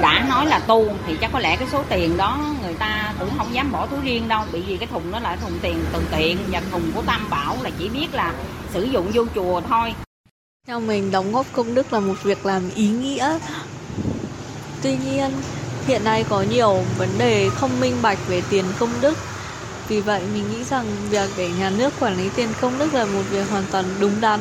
Đã 0.00 0.26
nói 0.28 0.46
là 0.46 0.58
tu 0.58 0.88
thì 1.06 1.16
chắc 1.20 1.30
có 1.32 1.38
lẽ 1.38 1.56
cái 1.56 1.68
số 1.72 1.84
tiền 1.88 2.16
đó 2.16 2.54
người 2.62 2.74
ta 2.74 3.14
cũng 3.18 3.30
không 3.38 3.54
dám 3.54 3.72
bỏ 3.72 3.86
túi 3.86 4.00
riêng 4.00 4.28
đâu 4.28 4.44
bởi 4.52 4.62
vì 4.66 4.76
cái 4.76 4.86
thùng 4.86 5.12
đó 5.12 5.20
là 5.20 5.36
thùng 5.36 5.58
tiền 5.62 5.84
từ 5.92 6.02
tiện 6.16 6.38
và 6.50 6.62
thùng 6.70 6.92
của 6.94 7.02
tam 7.02 7.30
bảo 7.30 7.56
là 7.62 7.70
chỉ 7.78 7.88
biết 7.88 8.06
là 8.12 8.34
sử 8.72 8.82
dụng 8.82 9.10
vô 9.14 9.26
chùa 9.34 9.60
thôi. 9.60 9.94
Theo 10.66 10.80
mình 10.80 11.10
đóng 11.10 11.32
góp 11.32 11.46
công 11.52 11.74
đức 11.74 11.92
là 11.92 12.00
một 12.00 12.22
việc 12.22 12.46
làm 12.46 12.62
ý 12.74 12.88
nghĩa. 12.88 13.38
Tuy 14.82 14.96
nhiên 14.96 15.30
hiện 15.86 16.04
nay 16.04 16.24
có 16.28 16.44
nhiều 16.50 16.82
vấn 16.98 17.08
đề 17.18 17.50
không 17.54 17.80
minh 17.80 17.96
bạch 18.02 18.18
về 18.28 18.42
tiền 18.50 18.64
công 18.78 18.90
đức. 19.00 19.18
Vì 19.88 20.00
vậy 20.00 20.22
mình 20.34 20.50
nghĩ 20.50 20.64
rằng 20.64 20.86
việc 21.10 21.30
để 21.36 21.50
nhà 21.58 21.70
nước 21.70 21.92
quản 22.00 22.16
lý 22.16 22.30
tiền 22.36 22.48
công 22.60 22.78
đức 22.78 22.94
là 22.94 23.04
một 23.04 23.22
việc 23.30 23.50
hoàn 23.50 23.64
toàn 23.70 23.84
đúng 24.00 24.20
đắn 24.20 24.40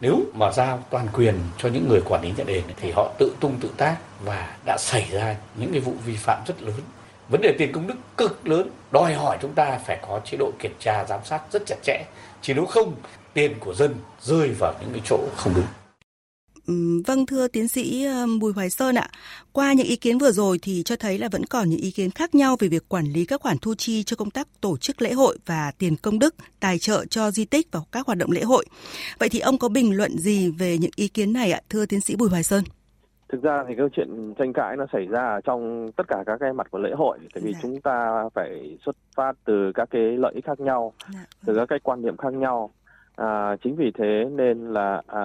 nếu 0.00 0.20
mà 0.34 0.52
giao 0.52 0.84
toàn 0.90 1.08
quyền 1.12 1.38
cho 1.58 1.68
những 1.68 1.88
người 1.88 2.00
quản 2.04 2.22
lý 2.22 2.32
nhà 2.36 2.44
đền 2.44 2.62
thì 2.76 2.90
họ 2.90 3.12
tự 3.18 3.34
tung 3.40 3.56
tự 3.60 3.70
tác 3.76 3.96
và 4.24 4.56
đã 4.66 4.76
xảy 4.78 5.08
ra 5.10 5.36
những 5.54 5.72
cái 5.72 5.80
vụ 5.80 5.92
vi 6.04 6.16
phạm 6.16 6.42
rất 6.46 6.62
lớn. 6.62 6.80
Vấn 7.28 7.40
đề 7.40 7.54
tiền 7.58 7.72
công 7.72 7.86
đức 7.86 7.94
cực 8.16 8.48
lớn, 8.48 8.70
đòi 8.90 9.14
hỏi 9.14 9.38
chúng 9.42 9.52
ta 9.54 9.78
phải 9.86 9.98
có 10.08 10.20
chế 10.24 10.36
độ 10.36 10.50
kiểm 10.58 10.74
tra 10.78 11.04
giám 11.04 11.20
sát 11.24 11.40
rất 11.52 11.62
chặt 11.66 11.76
chẽ. 11.82 12.04
Chỉ 12.42 12.54
nếu 12.54 12.66
không, 12.66 12.94
tiền 13.32 13.54
của 13.60 13.74
dân 13.74 13.94
rơi 14.20 14.48
vào 14.58 14.74
những 14.80 14.92
cái 14.92 15.02
chỗ 15.04 15.18
không 15.36 15.52
đúng. 15.54 15.66
Vâng 17.06 17.26
thưa 17.26 17.48
tiến 17.48 17.68
sĩ 17.68 18.06
Bùi 18.40 18.52
Hoài 18.52 18.70
Sơn 18.70 18.94
ạ, 18.94 19.08
qua 19.52 19.72
những 19.72 19.86
ý 19.86 19.96
kiến 19.96 20.18
vừa 20.18 20.30
rồi 20.30 20.58
thì 20.62 20.82
cho 20.82 20.96
thấy 20.96 21.18
là 21.18 21.28
vẫn 21.32 21.46
còn 21.46 21.68
những 21.68 21.80
ý 21.80 21.90
kiến 21.90 22.10
khác 22.10 22.34
nhau 22.34 22.56
về 22.58 22.68
việc 22.68 22.88
quản 22.88 23.04
lý 23.04 23.24
các 23.24 23.40
khoản 23.40 23.58
thu 23.58 23.74
chi 23.74 24.02
cho 24.02 24.16
công 24.16 24.30
tác 24.30 24.48
tổ 24.60 24.76
chức 24.76 25.02
lễ 25.02 25.12
hội 25.12 25.38
và 25.46 25.72
tiền 25.78 25.96
công 26.02 26.18
đức, 26.18 26.34
tài 26.60 26.78
trợ 26.78 27.04
cho 27.10 27.30
di 27.30 27.44
tích 27.44 27.68
và 27.72 27.80
các 27.92 28.06
hoạt 28.06 28.18
động 28.18 28.30
lễ 28.30 28.42
hội. 28.42 28.64
Vậy 29.18 29.28
thì 29.28 29.40
ông 29.40 29.58
có 29.58 29.68
bình 29.68 29.96
luận 29.96 30.18
gì 30.18 30.50
về 30.50 30.78
những 30.78 30.90
ý 30.96 31.08
kiến 31.08 31.32
này 31.32 31.52
ạ, 31.52 31.60
thưa 31.68 31.86
tiến 31.86 32.00
sĩ 32.00 32.16
Bùi 32.16 32.28
Hoài 32.28 32.42
Sơn? 32.42 32.64
Thực 33.32 33.42
ra 33.42 33.64
thì 33.68 33.74
câu 33.78 33.88
chuyện 33.96 34.34
tranh 34.38 34.52
cãi 34.52 34.76
nó 34.76 34.86
xảy 34.92 35.06
ra 35.06 35.40
trong 35.44 35.90
tất 35.96 36.04
cả 36.08 36.16
các 36.26 36.36
cái 36.40 36.52
mặt 36.52 36.66
của 36.70 36.78
lễ 36.78 36.90
hội, 36.96 37.18
tại 37.34 37.42
vì 37.44 37.52
dạ. 37.52 37.58
chúng 37.62 37.80
ta 37.80 38.24
phải 38.34 38.78
xuất 38.84 38.96
phát 39.16 39.32
từ 39.44 39.72
các 39.74 39.88
cái 39.90 40.02
lợi 40.02 40.32
ích 40.34 40.44
khác 40.44 40.60
nhau, 40.60 40.92
dạ. 41.14 41.26
từ 41.46 41.54
các 41.56 41.66
cái 41.68 41.78
quan 41.82 42.02
điểm 42.02 42.16
khác 42.16 42.32
nhau. 42.32 42.70
À, 43.16 43.56
chính 43.64 43.76
vì 43.76 43.90
thế 43.98 44.24
nên 44.32 44.72
là 44.72 45.02
à, 45.06 45.22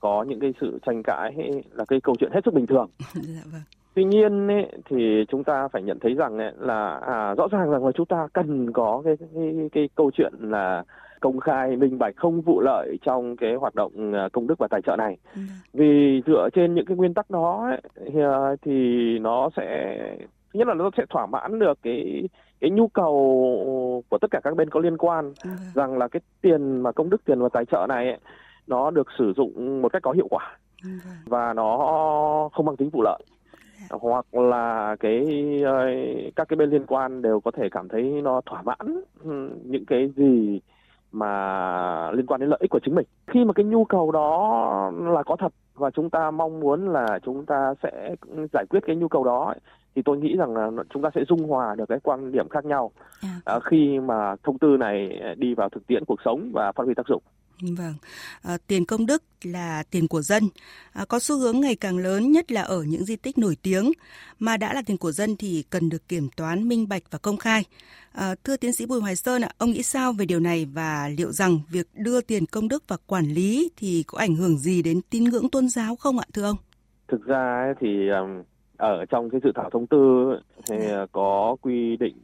có 0.00 0.24
những 0.28 0.40
cái 0.40 0.54
sự 0.60 0.78
tranh 0.86 1.02
cãi 1.02 1.32
là 1.72 1.84
cái 1.88 2.00
câu 2.00 2.14
chuyện 2.18 2.30
hết 2.34 2.40
sức 2.44 2.54
bình 2.54 2.66
thường. 2.66 2.88
dạ 3.14 3.42
vâng. 3.52 3.62
Tuy 3.94 4.04
nhiên 4.04 4.48
ấy, 4.48 4.66
thì 4.84 5.24
chúng 5.28 5.44
ta 5.44 5.68
phải 5.68 5.82
nhận 5.82 5.98
thấy 5.98 6.14
rằng 6.14 6.38
ấy, 6.38 6.52
là 6.58 7.00
à, 7.06 7.34
rõ 7.34 7.48
ràng 7.50 7.70
rằng 7.70 7.86
là 7.86 7.92
chúng 7.92 8.06
ta 8.06 8.28
cần 8.32 8.72
có 8.72 9.02
cái, 9.04 9.16
cái 9.34 9.68
cái 9.72 9.88
câu 9.94 10.10
chuyện 10.14 10.32
là 10.40 10.84
công 11.20 11.40
khai 11.40 11.76
minh 11.76 11.98
bạch 11.98 12.16
không 12.16 12.40
vụ 12.40 12.60
lợi 12.60 12.98
trong 13.02 13.36
cái 13.36 13.54
hoạt 13.54 13.74
động 13.74 14.12
à, 14.14 14.28
công 14.32 14.46
đức 14.46 14.58
và 14.58 14.68
tài 14.70 14.82
trợ 14.82 14.96
này. 14.96 15.16
Ừ. 15.34 15.40
Vì 15.72 16.22
dựa 16.26 16.48
trên 16.54 16.74
những 16.74 16.86
cái 16.86 16.96
nguyên 16.96 17.14
tắc 17.14 17.30
đó 17.30 17.66
ấy, 17.70 17.80
thì, 18.06 18.20
à, 18.20 18.56
thì 18.62 19.18
nó 19.18 19.50
sẽ 19.56 19.96
thứ 20.52 20.58
nhất 20.58 20.68
là 20.68 20.74
nó 20.74 20.90
sẽ 20.96 21.04
thỏa 21.10 21.26
mãn 21.26 21.58
được 21.58 21.78
cái 21.82 22.28
cái 22.60 22.70
nhu 22.70 22.88
cầu 22.88 24.04
của 24.08 24.18
tất 24.18 24.30
cả 24.30 24.40
các 24.44 24.56
bên 24.56 24.70
có 24.70 24.80
liên 24.80 24.96
quan 24.96 25.32
ừ. 25.44 25.50
rằng 25.74 25.98
là 25.98 26.08
cái 26.08 26.20
tiền 26.40 26.82
mà 26.82 26.92
công 26.92 27.10
đức 27.10 27.24
tiền 27.24 27.40
và 27.40 27.48
tài 27.52 27.64
trợ 27.64 27.86
này 27.88 28.08
ấy, 28.08 28.18
nó 28.68 28.90
được 28.90 29.06
sử 29.18 29.32
dụng 29.36 29.82
một 29.82 29.92
cách 29.92 30.02
có 30.02 30.12
hiệu 30.12 30.26
quả. 30.30 30.58
Vâng. 30.84 31.16
và 31.26 31.54
nó 31.54 31.78
không 32.52 32.66
mang 32.66 32.76
tính 32.76 32.90
vụ 32.92 33.02
lợi. 33.02 33.22
Dạ. 33.90 33.96
hoặc 34.00 34.34
là 34.34 34.96
cái 35.00 35.26
các 36.36 36.48
cái 36.48 36.56
bên 36.56 36.70
liên 36.70 36.86
quan 36.86 37.22
đều 37.22 37.40
có 37.40 37.50
thể 37.50 37.68
cảm 37.70 37.88
thấy 37.88 38.02
nó 38.02 38.40
thỏa 38.46 38.62
mãn 38.62 39.00
những 39.64 39.84
cái 39.86 40.10
gì 40.16 40.60
mà 41.12 42.10
liên 42.10 42.26
quan 42.26 42.40
đến 42.40 42.50
lợi 42.50 42.58
ích 42.62 42.70
của 42.70 42.80
chính 42.84 42.94
mình. 42.94 43.06
Khi 43.26 43.44
mà 43.44 43.52
cái 43.52 43.64
nhu 43.64 43.84
cầu 43.84 44.12
đó 44.12 44.92
là 45.02 45.22
có 45.22 45.36
thật 45.36 45.52
và 45.74 45.90
chúng 45.90 46.10
ta 46.10 46.30
mong 46.30 46.60
muốn 46.60 46.88
là 46.88 47.18
chúng 47.24 47.46
ta 47.46 47.74
sẽ 47.82 48.14
giải 48.52 48.64
quyết 48.70 48.80
cái 48.86 48.96
nhu 48.96 49.08
cầu 49.08 49.24
đó 49.24 49.54
thì 49.94 50.02
tôi 50.02 50.18
nghĩ 50.18 50.36
rằng 50.36 50.56
là 50.56 50.70
chúng 50.94 51.02
ta 51.02 51.10
sẽ 51.14 51.24
dung 51.28 51.48
hòa 51.48 51.74
được 51.74 51.84
cái 51.88 51.98
quan 52.02 52.32
điểm 52.32 52.48
khác 52.48 52.64
nhau 52.64 52.90
à, 53.44 53.58
khi 53.64 53.98
mà 54.00 54.36
thông 54.42 54.58
tư 54.58 54.76
này 54.76 55.20
đi 55.36 55.54
vào 55.54 55.68
thực 55.68 55.86
tiễn 55.86 56.04
cuộc 56.04 56.20
sống 56.24 56.50
và 56.52 56.72
phát 56.72 56.84
huy 56.84 56.94
tác 56.94 57.06
dụng 57.08 57.22
Vâng, 57.60 57.94
à, 58.42 58.58
tiền 58.66 58.84
công 58.84 59.06
đức 59.06 59.22
là 59.42 59.82
tiền 59.90 60.08
của 60.08 60.22
dân, 60.22 60.42
à, 60.92 61.04
có 61.08 61.18
xu 61.18 61.38
hướng 61.38 61.60
ngày 61.60 61.76
càng 61.76 61.98
lớn 61.98 62.32
nhất 62.32 62.52
là 62.52 62.62
ở 62.62 62.82
những 62.82 63.04
di 63.04 63.16
tích 63.16 63.38
nổi 63.38 63.56
tiếng, 63.62 63.92
mà 64.38 64.56
đã 64.56 64.74
là 64.74 64.82
tiền 64.86 64.96
của 64.96 65.12
dân 65.12 65.36
thì 65.36 65.64
cần 65.70 65.88
được 65.88 66.08
kiểm 66.08 66.28
toán 66.36 66.68
minh 66.68 66.88
bạch 66.88 67.02
và 67.10 67.18
công 67.18 67.36
khai. 67.36 67.64
À, 68.12 68.34
thưa 68.44 68.56
tiến 68.56 68.72
sĩ 68.72 68.86
Bùi 68.86 69.00
Hoài 69.00 69.16
Sơn, 69.16 69.42
ạ, 69.42 69.50
ông 69.58 69.70
nghĩ 69.70 69.82
sao 69.82 70.12
về 70.12 70.26
điều 70.26 70.40
này 70.40 70.66
và 70.72 71.08
liệu 71.18 71.32
rằng 71.32 71.60
việc 71.70 71.86
đưa 71.94 72.20
tiền 72.20 72.46
công 72.46 72.68
đức 72.68 72.84
và 72.88 72.96
quản 73.06 73.24
lý 73.24 73.70
thì 73.76 74.04
có 74.06 74.18
ảnh 74.18 74.34
hưởng 74.36 74.58
gì 74.58 74.82
đến 74.82 75.00
tín 75.10 75.24
ngưỡng 75.24 75.50
tôn 75.50 75.68
giáo 75.68 75.96
không 75.96 76.18
ạ, 76.18 76.24
thưa 76.32 76.42
ông? 76.42 76.56
Thực 77.08 77.24
ra 77.26 77.74
thì 77.80 77.88
ở 78.76 79.04
trong 79.04 79.30
cái 79.30 79.40
dự 79.44 79.52
thảo 79.54 79.70
thông 79.72 79.86
tư 79.86 80.32
thì 80.70 80.76
dạ. 80.88 81.06
có 81.12 81.56
quy 81.60 81.96
định 81.96 82.16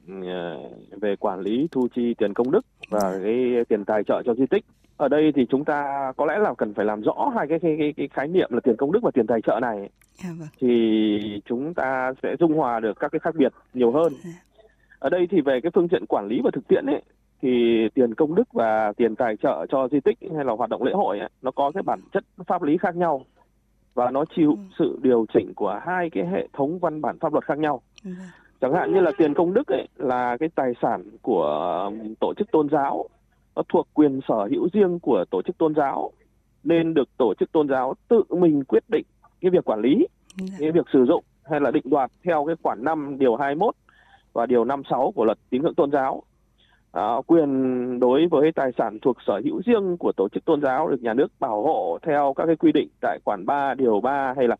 về 1.00 1.16
quản 1.16 1.40
lý 1.40 1.68
thu 1.70 1.88
chi 1.94 2.14
tiền 2.18 2.34
công 2.34 2.50
đức 2.50 2.66
và 2.90 3.00
dạ. 3.00 3.18
cái 3.22 3.64
tiền 3.68 3.84
tài 3.84 4.02
trợ 4.06 4.22
cho 4.26 4.34
di 4.34 4.44
tích 4.50 4.64
ở 4.96 5.08
đây 5.08 5.32
thì 5.34 5.46
chúng 5.50 5.64
ta 5.64 6.12
có 6.16 6.26
lẽ 6.26 6.38
là 6.38 6.54
cần 6.58 6.74
phải 6.74 6.84
làm 6.84 7.02
rõ 7.02 7.32
hai 7.36 7.46
cái 7.48 7.58
cái, 7.58 7.76
cái, 7.78 7.94
cái 7.96 8.08
khái 8.08 8.28
niệm 8.28 8.48
là 8.52 8.60
tiền 8.60 8.76
công 8.76 8.92
đức 8.92 9.00
và 9.02 9.10
tiền 9.14 9.26
tài 9.26 9.40
trợ 9.46 9.58
này 9.62 9.88
à, 10.24 10.30
vâng. 10.38 10.48
thì 10.60 11.42
chúng 11.44 11.74
ta 11.74 12.12
sẽ 12.22 12.36
dung 12.40 12.54
hòa 12.54 12.80
được 12.80 13.00
các 13.00 13.12
cái 13.12 13.18
khác 13.18 13.34
biệt 13.34 13.52
nhiều 13.74 13.92
hơn 13.92 14.12
à. 14.24 14.30
ở 14.98 15.08
đây 15.08 15.26
thì 15.30 15.40
về 15.40 15.60
cái 15.60 15.72
phương 15.74 15.88
diện 15.90 16.06
quản 16.08 16.26
lý 16.26 16.40
và 16.44 16.50
thực 16.54 16.68
tiễn 16.68 16.86
ấy 16.86 17.02
thì 17.42 17.88
tiền 17.94 18.14
công 18.14 18.34
đức 18.34 18.52
và 18.52 18.92
tiền 18.96 19.16
tài 19.16 19.36
trợ 19.36 19.66
cho 19.68 19.88
di 19.88 20.00
tích 20.00 20.18
hay 20.36 20.44
là 20.44 20.52
hoạt 20.52 20.70
động 20.70 20.82
lễ 20.82 20.92
hội 20.94 21.18
ấy, 21.18 21.28
nó 21.42 21.50
có 21.50 21.70
cái 21.74 21.82
bản 21.82 22.00
chất 22.12 22.24
pháp 22.46 22.62
lý 22.62 22.76
khác 22.76 22.96
nhau 22.96 23.24
và 23.94 24.10
nó 24.10 24.24
chịu 24.36 24.50
ừ. 24.50 24.56
sự 24.78 24.98
điều 25.02 25.26
chỉnh 25.34 25.52
của 25.56 25.80
hai 25.86 26.10
cái 26.10 26.26
hệ 26.26 26.48
thống 26.52 26.78
văn 26.78 27.00
bản 27.00 27.18
pháp 27.18 27.32
luật 27.32 27.44
khác 27.44 27.58
nhau 27.58 27.82
ừ. 28.04 28.10
chẳng 28.60 28.72
hạn 28.74 28.94
như 28.94 29.00
là 29.00 29.10
tiền 29.18 29.34
công 29.34 29.54
đức 29.54 29.66
ấy 29.66 29.88
là 29.96 30.36
cái 30.40 30.48
tài 30.54 30.72
sản 30.82 31.02
của 31.22 31.90
tổ 32.20 32.34
chức 32.34 32.50
tôn 32.50 32.68
giáo 32.68 33.08
nó 33.56 33.62
thuộc 33.68 33.88
quyền 33.94 34.20
sở 34.28 34.49
hữu 34.50 34.68
riêng 34.73 34.99
của 34.99 35.25
tổ 35.30 35.42
chức 35.42 35.58
tôn 35.58 35.75
giáo 35.75 36.12
nên 36.64 36.94
được 36.94 37.08
tổ 37.16 37.34
chức 37.34 37.52
tôn 37.52 37.68
giáo 37.68 37.94
tự 38.08 38.23
mình 38.30 38.64
quyết 38.64 38.84
định 38.88 39.04
cái 39.40 39.50
việc 39.50 39.64
quản 39.64 39.80
lý 39.80 40.06
dạ. 40.37 40.56
cái 40.58 40.73
việc 40.73 40.87
sử 40.92 41.04
dụng 41.04 41.25
hay 41.44 41.61
là 41.61 41.70
định 41.70 41.84
đoạt 41.90 42.11
theo 42.25 42.44
cái 42.46 42.56
khoản 42.62 42.84
5 42.84 43.18
điều 43.18 43.37
21 43.37 43.75
và 44.32 44.46
điều 44.46 44.64
56 44.64 45.12
của 45.14 45.25
luật 45.25 45.38
tín 45.50 45.62
ngưỡng 45.62 45.75
tôn 45.75 45.90
giáo. 45.90 46.23
À, 46.92 47.16
quyền 47.26 48.00
đối 48.00 48.26
với 48.30 48.52
tài 48.52 48.73
sản 48.78 48.99
thuộc 49.02 49.16
sở 49.26 49.40
hữu 49.44 49.62
riêng 49.66 49.96
của 49.96 50.12
tổ 50.12 50.28
chức 50.28 50.44
tôn 50.44 50.61
giáo 50.62 50.88
được 50.88 51.02
nhà 51.02 51.14
nước 51.14 51.26
bảo 51.40 51.62
hộ 51.62 51.99
theo 52.02 52.32
các 52.37 52.46
cái 52.46 52.56
quy 52.56 52.73
định 52.73 52.88
tại 53.00 53.18
khoản 53.25 53.46
3 53.46 53.75
điều 53.75 54.00
3 54.00 54.34
hay 54.37 54.49
là 54.49 54.56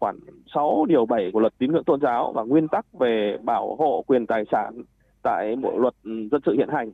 khoản 0.00 0.18
6 0.54 0.84
điều 0.88 1.06
7 1.06 1.30
của 1.32 1.40
luật 1.40 1.52
tín 1.58 1.72
ngưỡng 1.72 1.84
tôn 1.84 2.00
giáo 2.00 2.32
và 2.32 2.42
nguyên 2.42 2.68
tắc 2.68 2.86
về 2.92 3.36
bảo 3.42 3.76
hộ 3.78 4.04
quyền 4.06 4.26
tài 4.26 4.44
sản 4.52 4.82
tại 5.22 5.56
bộ 5.56 5.78
luật 5.78 5.94
dân 6.04 6.40
sự 6.46 6.52
hiện 6.52 6.68
hành 6.68 6.92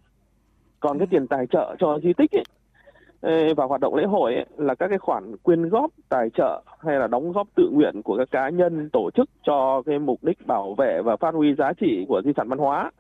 còn 0.81 0.99
cái 0.99 1.07
tiền 1.11 1.27
tài 1.27 1.47
trợ 1.47 1.77
cho 1.79 1.99
di 2.03 2.13
tích 2.13 2.31
ấy, 2.33 3.55
và 3.55 3.65
hoạt 3.65 3.81
động 3.81 3.95
lễ 3.95 4.05
hội 4.05 4.35
ấy, 4.35 4.47
là 4.57 4.75
các 4.75 4.89
cái 4.89 4.99
khoản 4.99 5.37
quyên 5.37 5.69
góp 5.69 5.91
tài 6.09 6.31
trợ 6.35 6.63
hay 6.79 6.99
là 6.99 7.07
đóng 7.07 7.33
góp 7.33 7.49
tự 7.57 7.71
nguyện 7.73 8.03
của 8.05 8.17
các 8.17 8.29
cá 8.31 8.49
nhân 8.49 8.91
tổ 8.93 9.11
chức 9.11 9.29
cho 9.47 9.83
cái 9.87 9.99
mục 9.99 10.25
đích 10.25 10.47
bảo 10.47 10.75
vệ 10.75 11.03
và 11.05 11.17
phát 11.17 11.35
huy 11.35 11.55
giá 11.55 11.73
trị 11.81 12.05
của 12.09 12.23
di 12.25 12.33
sản 12.37 12.49
văn 12.49 12.59
hóa 12.59 12.91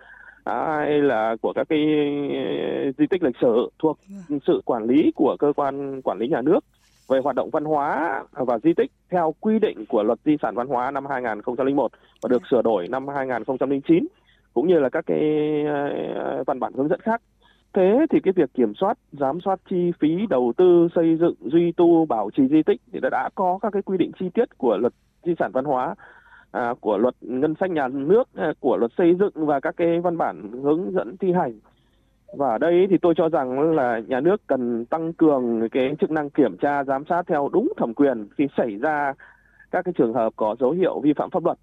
à, 0.44 0.76
hay 0.76 1.00
là 1.00 1.36
của 1.42 1.52
các 1.52 1.68
cái 1.68 1.78
di 2.98 3.06
tích 3.10 3.22
lịch 3.22 3.36
sử 3.40 3.70
thuộc 3.78 3.98
sự 4.46 4.60
quản 4.64 4.84
lý 4.84 5.12
của 5.14 5.36
cơ 5.38 5.52
quan 5.56 6.02
quản 6.02 6.18
lý 6.18 6.28
nhà 6.28 6.42
nước 6.42 6.60
về 7.08 7.18
hoạt 7.24 7.36
động 7.36 7.50
văn 7.50 7.64
hóa 7.64 8.22
và 8.32 8.58
di 8.58 8.74
tích 8.74 8.90
theo 9.10 9.34
quy 9.40 9.58
định 9.58 9.84
của 9.88 10.02
luật 10.02 10.18
di 10.24 10.36
sản 10.42 10.54
văn 10.54 10.66
hóa 10.66 10.90
năm 10.90 11.06
2001 11.06 11.92
và 12.22 12.28
được 12.28 12.42
sửa 12.50 12.62
đổi 12.62 12.88
năm 12.88 13.08
2009 13.08 14.06
cũng 14.54 14.68
như 14.68 14.78
là 14.78 14.88
các 14.88 15.06
cái 15.06 15.20
văn 16.46 16.60
bản 16.60 16.72
hướng 16.72 16.88
dẫn 16.88 17.00
khác. 17.00 17.22
Thế 17.72 18.06
thì 18.10 18.20
cái 18.20 18.32
việc 18.36 18.54
kiểm 18.54 18.74
soát, 18.74 18.98
giám 19.12 19.40
soát 19.40 19.60
chi 19.70 19.92
phí 20.00 20.26
đầu 20.30 20.52
tư 20.56 20.88
xây 20.94 21.16
dựng, 21.16 21.34
duy 21.40 21.72
tu, 21.72 22.06
bảo 22.06 22.30
trì 22.36 22.48
di 22.48 22.62
tích 22.62 22.80
thì 22.92 23.00
đã, 23.02 23.08
đã 23.12 23.28
có 23.34 23.58
các 23.62 23.72
cái 23.72 23.82
quy 23.82 23.98
định 23.98 24.10
chi 24.20 24.28
tiết 24.34 24.58
của 24.58 24.76
luật 24.76 24.92
di 25.24 25.34
sản 25.38 25.50
văn 25.54 25.64
hóa 25.64 25.94
à, 26.52 26.74
của 26.80 26.98
luật 26.98 27.14
ngân 27.20 27.54
sách 27.60 27.70
nhà 27.70 27.88
nước 27.88 28.24
à, 28.34 28.52
của 28.60 28.76
luật 28.76 28.90
xây 28.98 29.14
dựng 29.14 29.32
và 29.34 29.60
các 29.60 29.74
cái 29.76 30.00
văn 30.00 30.18
bản 30.18 30.50
hướng 30.62 30.92
dẫn 30.92 31.16
thi 31.16 31.32
hành. 31.32 31.52
Và 32.38 32.48
ở 32.48 32.58
đây 32.58 32.86
thì 32.90 32.98
tôi 32.98 33.14
cho 33.16 33.28
rằng 33.28 33.70
là 33.70 34.00
nhà 34.08 34.20
nước 34.20 34.40
cần 34.46 34.84
tăng 34.84 35.12
cường 35.12 35.68
cái 35.68 35.96
chức 36.00 36.10
năng 36.10 36.30
kiểm 36.30 36.56
tra 36.56 36.84
giám 36.84 37.04
sát 37.08 37.22
theo 37.26 37.48
đúng 37.52 37.72
thẩm 37.76 37.94
quyền 37.94 38.28
khi 38.38 38.46
xảy 38.56 38.76
ra 38.76 39.12
các 39.70 39.84
cái 39.84 39.94
trường 39.98 40.12
hợp 40.12 40.32
có 40.36 40.56
dấu 40.60 40.70
hiệu 40.70 41.00
vi 41.00 41.12
phạm 41.12 41.30
pháp 41.30 41.44
luật. 41.44 41.58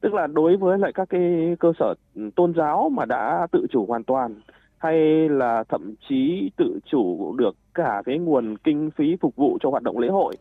Tức 0.00 0.14
là 0.14 0.26
đối 0.26 0.56
với 0.56 0.78
lại 0.78 0.92
các 0.92 1.08
cái 1.08 1.56
cơ 1.60 1.72
sở 1.78 1.94
tôn 2.34 2.54
giáo 2.56 2.88
mà 2.88 3.04
đã 3.04 3.46
tự 3.52 3.66
chủ 3.70 3.86
hoàn 3.86 4.04
toàn 4.04 4.34
hay 4.78 5.28
là 5.28 5.64
thậm 5.68 5.94
chí 6.08 6.50
tự 6.56 6.78
chủ 6.90 7.34
được 7.38 7.56
cả 7.74 8.02
cái 8.04 8.18
nguồn 8.18 8.56
kinh 8.56 8.90
phí 8.90 9.16
phục 9.20 9.36
vụ 9.36 9.58
cho 9.60 9.70
hoạt 9.70 9.82
động 9.82 9.98
lễ 9.98 10.08
hội 10.08 10.34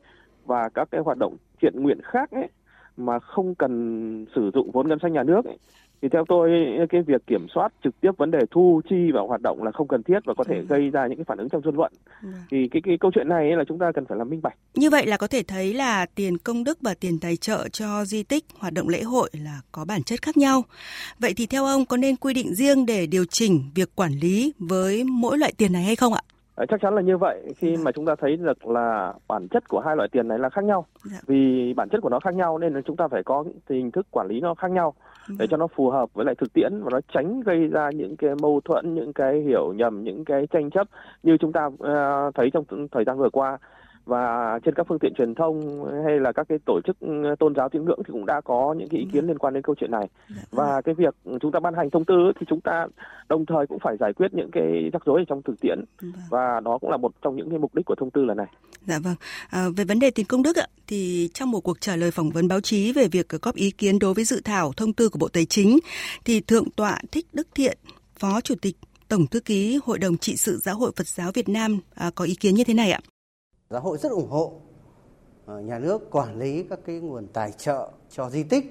và 0.45 0.69
các 0.73 0.87
cái 0.91 1.01
hoạt 1.01 1.17
động 1.17 1.37
thiện 1.61 1.73
nguyện 1.75 1.99
khác 2.03 2.31
ấy 2.31 2.49
mà 2.97 3.19
không 3.19 3.55
cần 3.55 4.25
sử 4.35 4.51
dụng 4.53 4.71
vốn 4.71 4.87
ngân 4.87 4.99
sách 5.01 5.11
nhà 5.11 5.23
nước 5.23 5.45
ấy, 5.45 5.57
thì 6.01 6.09
theo 6.09 6.25
tôi 6.27 6.49
cái 6.89 7.01
việc 7.01 7.27
kiểm 7.27 7.47
soát 7.55 7.73
trực 7.83 8.01
tiếp 8.01 8.11
vấn 8.17 8.31
đề 8.31 8.39
thu 8.51 8.81
chi 8.89 9.11
và 9.13 9.21
hoạt 9.21 9.41
động 9.41 9.63
là 9.63 9.71
không 9.71 9.87
cần 9.87 10.03
thiết 10.03 10.19
và 10.25 10.33
có 10.37 10.43
thể 10.43 10.55
ừ. 10.55 10.65
gây 10.69 10.89
ra 10.89 11.07
những 11.07 11.17
cái 11.17 11.25
phản 11.27 11.37
ứng 11.37 11.49
trong 11.49 11.61
dư 11.61 11.71
luận. 11.71 11.91
Ừ. 12.23 12.29
Thì 12.51 12.67
cái 12.71 12.81
cái 12.85 12.97
câu 12.99 13.11
chuyện 13.15 13.29
này 13.29 13.51
là 13.57 13.63
chúng 13.67 13.79
ta 13.79 13.91
cần 13.95 14.05
phải 14.05 14.17
làm 14.17 14.29
minh 14.29 14.41
bạch. 14.41 14.57
Như 14.73 14.89
vậy 14.89 15.05
là 15.05 15.17
có 15.17 15.27
thể 15.27 15.43
thấy 15.43 15.73
là 15.73 16.05
tiền 16.15 16.37
công 16.37 16.63
đức 16.63 16.77
và 16.81 16.93
tiền 16.99 17.19
tài 17.19 17.35
trợ 17.35 17.67
cho 17.69 18.05
di 18.05 18.23
tích, 18.23 18.45
hoạt 18.59 18.73
động 18.73 18.89
lễ 18.89 19.01
hội 19.01 19.29
là 19.43 19.61
có 19.71 19.85
bản 19.85 20.03
chất 20.03 20.21
khác 20.21 20.37
nhau. 20.37 20.63
Vậy 21.19 21.33
thì 21.37 21.45
theo 21.45 21.65
ông 21.65 21.85
có 21.85 21.97
nên 21.97 22.15
quy 22.15 22.33
định 22.33 22.55
riêng 22.55 22.85
để 22.85 23.07
điều 23.07 23.25
chỉnh 23.25 23.63
việc 23.75 23.95
quản 23.95 24.11
lý 24.11 24.53
với 24.59 25.03
mỗi 25.03 25.37
loại 25.37 25.53
tiền 25.57 25.73
này 25.73 25.83
hay 25.83 25.95
không 25.95 26.13
ạ? 26.13 26.21
Ờ, 26.55 26.65
chắc 26.65 26.81
chắn 26.81 26.95
là 26.95 27.01
như 27.01 27.17
vậy 27.17 27.53
khi 27.57 27.75
dạ. 27.75 27.81
mà 27.85 27.91
chúng 27.91 28.05
ta 28.05 28.15
thấy 28.15 28.35
được 28.35 28.67
là 28.67 29.13
bản 29.27 29.47
chất 29.47 29.69
của 29.69 29.79
hai 29.79 29.95
loại 29.95 30.09
tiền 30.11 30.27
này 30.27 30.39
là 30.39 30.49
khác 30.49 30.63
nhau 30.63 30.85
dạ. 31.03 31.17
vì 31.27 31.73
bản 31.73 31.89
chất 31.89 32.01
của 32.01 32.09
nó 32.09 32.19
khác 32.19 32.33
nhau 32.33 32.57
nên 32.57 32.73
là 32.73 32.81
chúng 32.81 32.95
ta 32.95 33.07
phải 33.07 33.23
có 33.23 33.43
hình 33.69 33.91
thức 33.91 34.07
quản 34.11 34.27
lý 34.27 34.39
nó 34.41 34.55
khác 34.55 34.71
nhau 34.71 34.93
để 35.27 35.35
dạ. 35.39 35.45
cho 35.51 35.57
nó 35.57 35.67
phù 35.67 35.89
hợp 35.89 36.13
với 36.13 36.25
lại 36.25 36.35
thực 36.35 36.53
tiễn 36.53 36.83
và 36.83 36.89
nó 36.91 36.99
tránh 37.13 37.41
gây 37.41 37.67
ra 37.67 37.89
những 37.91 38.17
cái 38.17 38.29
mâu 38.41 38.61
thuẫn 38.65 38.95
những 38.95 39.13
cái 39.13 39.41
hiểu 39.41 39.73
nhầm 39.73 40.03
những 40.03 40.25
cái 40.25 40.47
tranh 40.47 40.69
chấp 40.69 40.87
như 41.23 41.37
chúng 41.37 41.51
ta 41.51 41.65
uh, 41.65 42.35
thấy 42.35 42.49
trong 42.53 42.87
thời 42.91 43.03
gian 43.05 43.17
vừa 43.17 43.29
qua 43.29 43.57
và 44.05 44.59
trên 44.65 44.73
các 44.75 44.85
phương 44.89 44.99
tiện 44.99 45.13
truyền 45.17 45.35
thông 45.35 45.85
hay 46.05 46.19
là 46.19 46.31
các 46.31 46.45
cái 46.49 46.57
tổ 46.65 46.79
chức 46.87 46.99
ừ, 46.99 47.35
tôn 47.39 47.55
giáo 47.55 47.69
tín 47.69 47.85
ngưỡng 47.85 47.99
thì 48.07 48.11
cũng 48.11 48.25
đã 48.25 48.41
có 48.41 48.75
những 48.77 48.89
cái 48.89 48.99
ý 48.99 49.07
kiến 49.13 49.27
liên 49.27 49.37
quan 49.37 49.53
đến 49.53 49.63
câu 49.63 49.75
chuyện 49.79 49.91
này 49.91 50.07
dạ 50.29 50.41
và 50.51 50.73
vâng. 50.73 50.83
cái 50.83 50.95
việc 50.95 51.15
chúng 51.41 51.51
ta 51.51 51.59
ban 51.59 51.73
hành 51.73 51.89
thông 51.89 52.05
tư 52.05 52.31
thì 52.39 52.45
chúng 52.49 52.61
ta 52.61 52.87
đồng 53.29 53.45
thời 53.45 53.67
cũng 53.67 53.79
phải 53.79 53.97
giải 53.99 54.13
quyết 54.13 54.33
những 54.33 54.49
cái 54.51 54.89
rắc 54.93 55.05
rối 55.05 55.25
trong 55.27 55.41
thực 55.41 55.59
tiễn 55.61 55.79
vâng. 56.01 56.11
và 56.29 56.59
đó 56.59 56.77
cũng 56.81 56.89
là 56.89 56.97
một 56.97 57.11
trong 57.21 57.35
những 57.35 57.49
cái 57.49 57.59
mục 57.59 57.75
đích 57.75 57.85
của 57.85 57.95
thông 57.95 58.11
tư 58.11 58.25
lần 58.25 58.37
này. 58.37 58.47
Dạ 58.87 58.99
vâng. 58.99 59.15
À, 59.49 59.65
về 59.77 59.83
vấn 59.83 59.99
đề 59.99 60.11
tiền 60.11 60.25
công 60.25 60.43
đức 60.43 60.55
ạ, 60.55 60.67
thì 60.87 61.29
trong 61.33 61.51
một 61.51 61.59
cuộc 61.59 61.81
trả 61.81 61.95
lời 61.95 62.11
phỏng 62.11 62.29
vấn 62.29 62.47
báo 62.47 62.61
chí 62.61 62.93
về 62.93 63.07
việc 63.07 63.29
góp 63.41 63.55
ý 63.55 63.71
kiến 63.71 63.99
đối 63.99 64.13
với 64.13 64.23
dự 64.23 64.41
thảo 64.45 64.73
thông 64.77 64.93
tư 64.93 65.09
của 65.09 65.19
Bộ 65.19 65.27
Tài 65.27 65.45
chính 65.45 65.79
thì 66.25 66.41
thượng 66.41 66.69
tọa 66.75 66.99
Thích 67.11 67.25
Đức 67.33 67.47
Thiện, 67.55 67.77
Phó 68.19 68.41
Chủ 68.41 68.55
tịch 68.61 68.75
Tổng 69.07 69.27
thư 69.27 69.39
ký 69.39 69.79
Hội 69.85 69.99
đồng 69.99 70.17
trị 70.17 70.35
sự 70.37 70.57
Giáo 70.57 70.75
hội 70.75 70.91
Phật 70.95 71.07
giáo 71.07 71.31
Việt 71.31 71.49
Nam 71.49 71.79
à, 71.95 72.11
có 72.15 72.25
ý 72.25 72.35
kiến 72.35 72.55
như 72.55 72.63
thế 72.63 72.73
này 72.73 72.91
ạ. 72.91 72.99
Giáo 73.69 73.81
hội 73.81 73.97
rất 73.97 74.11
ủng 74.11 74.29
hộ 74.29 74.53
ờ, 75.45 75.59
nhà 75.59 75.79
nước 75.79 76.11
quản 76.11 76.39
lý 76.39 76.63
các 76.63 76.79
cái 76.85 76.99
nguồn 76.99 77.27
tài 77.27 77.51
trợ 77.51 77.91
cho 78.09 78.29
di 78.29 78.43
tích, 78.43 78.65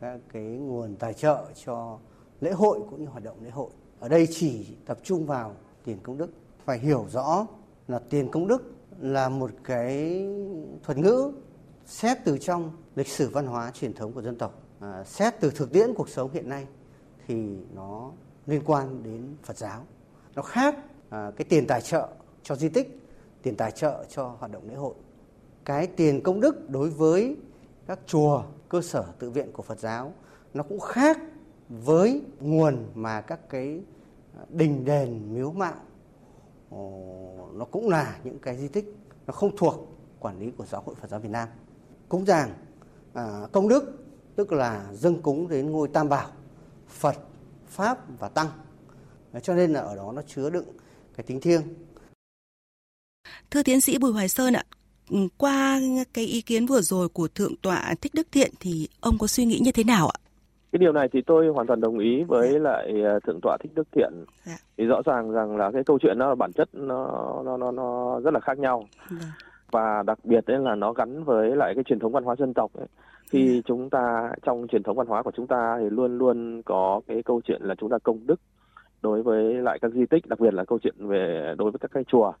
các 0.00 0.20
cái 0.32 0.42
nguồn 0.42 0.96
tài 0.96 1.14
trợ 1.14 1.46
cho 1.64 1.98
lễ 2.40 2.50
hội 2.50 2.80
cũng 2.90 3.00
như 3.00 3.06
hoạt 3.08 3.24
động 3.24 3.36
lễ 3.42 3.50
hội. 3.50 3.70
Ở 4.00 4.08
đây 4.08 4.28
chỉ 4.30 4.66
tập 4.86 4.98
trung 5.02 5.26
vào 5.26 5.54
tiền 5.84 5.98
công 6.02 6.18
đức. 6.18 6.30
Phải 6.64 6.78
hiểu 6.78 7.06
rõ 7.10 7.46
là 7.88 7.98
tiền 7.98 8.30
công 8.30 8.48
đức 8.48 8.72
là 8.98 9.28
một 9.28 9.50
cái 9.64 10.24
thuật 10.82 10.98
ngữ 10.98 11.32
xét 11.86 12.18
từ 12.24 12.38
trong 12.38 12.70
lịch 12.96 13.08
sử 13.08 13.28
văn 13.28 13.46
hóa 13.46 13.70
truyền 13.74 13.94
thống 13.94 14.12
của 14.12 14.22
dân 14.22 14.38
tộc, 14.38 14.62
à, 14.80 15.04
xét 15.04 15.34
từ 15.40 15.50
thực 15.50 15.72
tiễn 15.72 15.94
cuộc 15.94 16.08
sống 16.08 16.30
hiện 16.32 16.48
nay 16.48 16.66
thì 17.26 17.56
nó 17.74 18.10
liên 18.46 18.62
quan 18.66 19.02
đến 19.02 19.36
Phật 19.42 19.56
giáo. 19.56 19.86
Nó 20.34 20.42
khác 20.42 20.76
à, 21.10 21.30
cái 21.36 21.44
tiền 21.48 21.66
tài 21.66 21.80
trợ 21.80 22.08
cho 22.42 22.56
di 22.56 22.68
tích 22.68 23.07
tiền 23.42 23.56
tài 23.56 23.70
trợ 23.70 24.04
cho 24.08 24.36
hoạt 24.38 24.52
động 24.52 24.68
lễ 24.68 24.74
hội. 24.74 24.94
Cái 25.64 25.86
tiền 25.86 26.22
công 26.22 26.40
đức 26.40 26.70
đối 26.70 26.90
với 26.90 27.36
các 27.86 27.98
chùa, 28.06 28.42
cơ 28.68 28.82
sở 28.82 29.04
tự 29.18 29.30
viện 29.30 29.52
của 29.52 29.62
Phật 29.62 29.78
giáo 29.78 30.12
nó 30.54 30.62
cũng 30.62 30.80
khác 30.80 31.18
với 31.68 32.22
nguồn 32.40 32.86
mà 32.94 33.20
các 33.20 33.48
cái 33.48 33.82
đình 34.48 34.84
đền 34.84 35.34
miếu 35.34 35.50
mạo 35.50 35.74
nó 37.52 37.64
cũng 37.70 37.88
là 37.88 38.18
những 38.24 38.38
cái 38.38 38.56
di 38.56 38.68
tích 38.68 38.94
nó 39.26 39.32
không 39.32 39.56
thuộc 39.56 39.96
quản 40.20 40.38
lý 40.38 40.50
của 40.50 40.64
giáo 40.66 40.82
hội 40.86 40.94
Phật 40.94 41.10
giáo 41.10 41.20
Việt 41.20 41.28
Nam. 41.28 41.48
Cúng 42.08 42.26
dường 42.26 42.48
à, 43.14 43.46
công 43.52 43.68
đức 43.68 43.98
tức 44.36 44.52
là 44.52 44.86
dâng 44.92 45.22
cúng 45.22 45.48
đến 45.48 45.70
ngôi 45.70 45.88
Tam 45.88 46.08
Bảo, 46.08 46.30
Phật, 46.88 47.16
Pháp 47.66 47.98
và 48.18 48.28
Tăng. 48.28 48.48
Cho 49.42 49.54
nên 49.54 49.72
là 49.72 49.80
ở 49.80 49.96
đó 49.96 50.12
nó 50.12 50.22
chứa 50.26 50.50
đựng 50.50 50.66
cái 51.16 51.24
tính 51.26 51.40
thiêng 51.40 51.62
Thưa 53.50 53.62
tiến 53.62 53.80
sĩ 53.80 53.98
Bùi 53.98 54.12
Hoài 54.12 54.28
Sơn 54.28 54.52
ạ, 54.52 54.62
ừ, 55.10 55.16
qua 55.38 55.80
cái 56.14 56.24
ý 56.24 56.42
kiến 56.42 56.66
vừa 56.66 56.80
rồi 56.80 57.08
của 57.08 57.28
Thượng 57.34 57.56
tọa 57.62 57.94
Thích 58.00 58.12
Đức 58.14 58.26
Thiện 58.32 58.50
thì 58.60 58.88
ông 59.00 59.14
có 59.20 59.26
suy 59.26 59.44
nghĩ 59.44 59.58
như 59.62 59.72
thế 59.72 59.84
nào 59.84 60.08
ạ? 60.08 60.18
Cái 60.72 60.78
điều 60.78 60.92
này 60.92 61.08
thì 61.12 61.22
tôi 61.26 61.48
hoàn 61.48 61.66
toàn 61.66 61.80
đồng 61.80 61.98
ý 61.98 62.22
với 62.22 62.50
dạ. 62.52 62.58
lại 62.58 63.02
ờ, 63.02 63.20
Thượng 63.20 63.40
tọa 63.42 63.56
Thích 63.60 63.72
Đức 63.74 63.88
Thiện. 63.92 64.12
Dạ. 64.44 64.56
Thì 64.78 64.84
rõ 64.84 65.02
ràng 65.06 65.30
rằng 65.30 65.56
là 65.56 65.70
cái 65.70 65.84
câu 65.84 65.98
chuyện 65.98 66.18
nó 66.18 66.34
bản 66.34 66.52
chất 66.52 66.68
nó 66.72 67.42
nó 67.44 67.56
nó, 67.56 67.70
nó 67.70 68.20
rất 68.20 68.34
là 68.34 68.40
khác 68.40 68.58
nhau. 68.58 68.84
Dạ. 69.10 69.26
Và 69.70 70.02
đặc 70.06 70.18
biệt 70.24 70.44
đấy 70.46 70.58
là 70.58 70.74
nó 70.74 70.92
gắn 70.92 71.24
với 71.24 71.56
lại 71.56 71.72
cái 71.74 71.84
truyền 71.84 71.98
thống 71.98 72.12
văn 72.12 72.24
hóa 72.24 72.36
dân 72.38 72.54
tộc 72.54 72.70
ấy. 72.74 72.86
Khi 73.30 73.54
dạ. 73.54 73.60
chúng 73.66 73.90
ta 73.90 74.32
trong 74.46 74.66
truyền 74.68 74.82
thống 74.82 74.96
văn 74.96 75.06
hóa 75.06 75.22
của 75.22 75.32
chúng 75.36 75.46
ta 75.46 75.78
thì 75.80 75.90
luôn 75.90 76.18
luôn 76.18 76.62
có 76.62 77.00
cái 77.06 77.22
câu 77.22 77.40
chuyện 77.44 77.62
là 77.62 77.74
chúng 77.74 77.90
ta 77.90 77.98
công 78.02 78.26
đức 78.26 78.40
đối 79.02 79.22
với 79.22 79.54
lại 79.54 79.78
các 79.82 79.92
di 79.92 80.06
tích 80.06 80.26
đặc 80.26 80.40
biệt 80.40 80.54
là 80.54 80.64
câu 80.64 80.78
chuyện 80.82 80.94
về 80.98 81.54
đối 81.58 81.70
với 81.70 81.78
các 81.78 81.90
cái 81.94 82.04
chùa. 82.12 82.32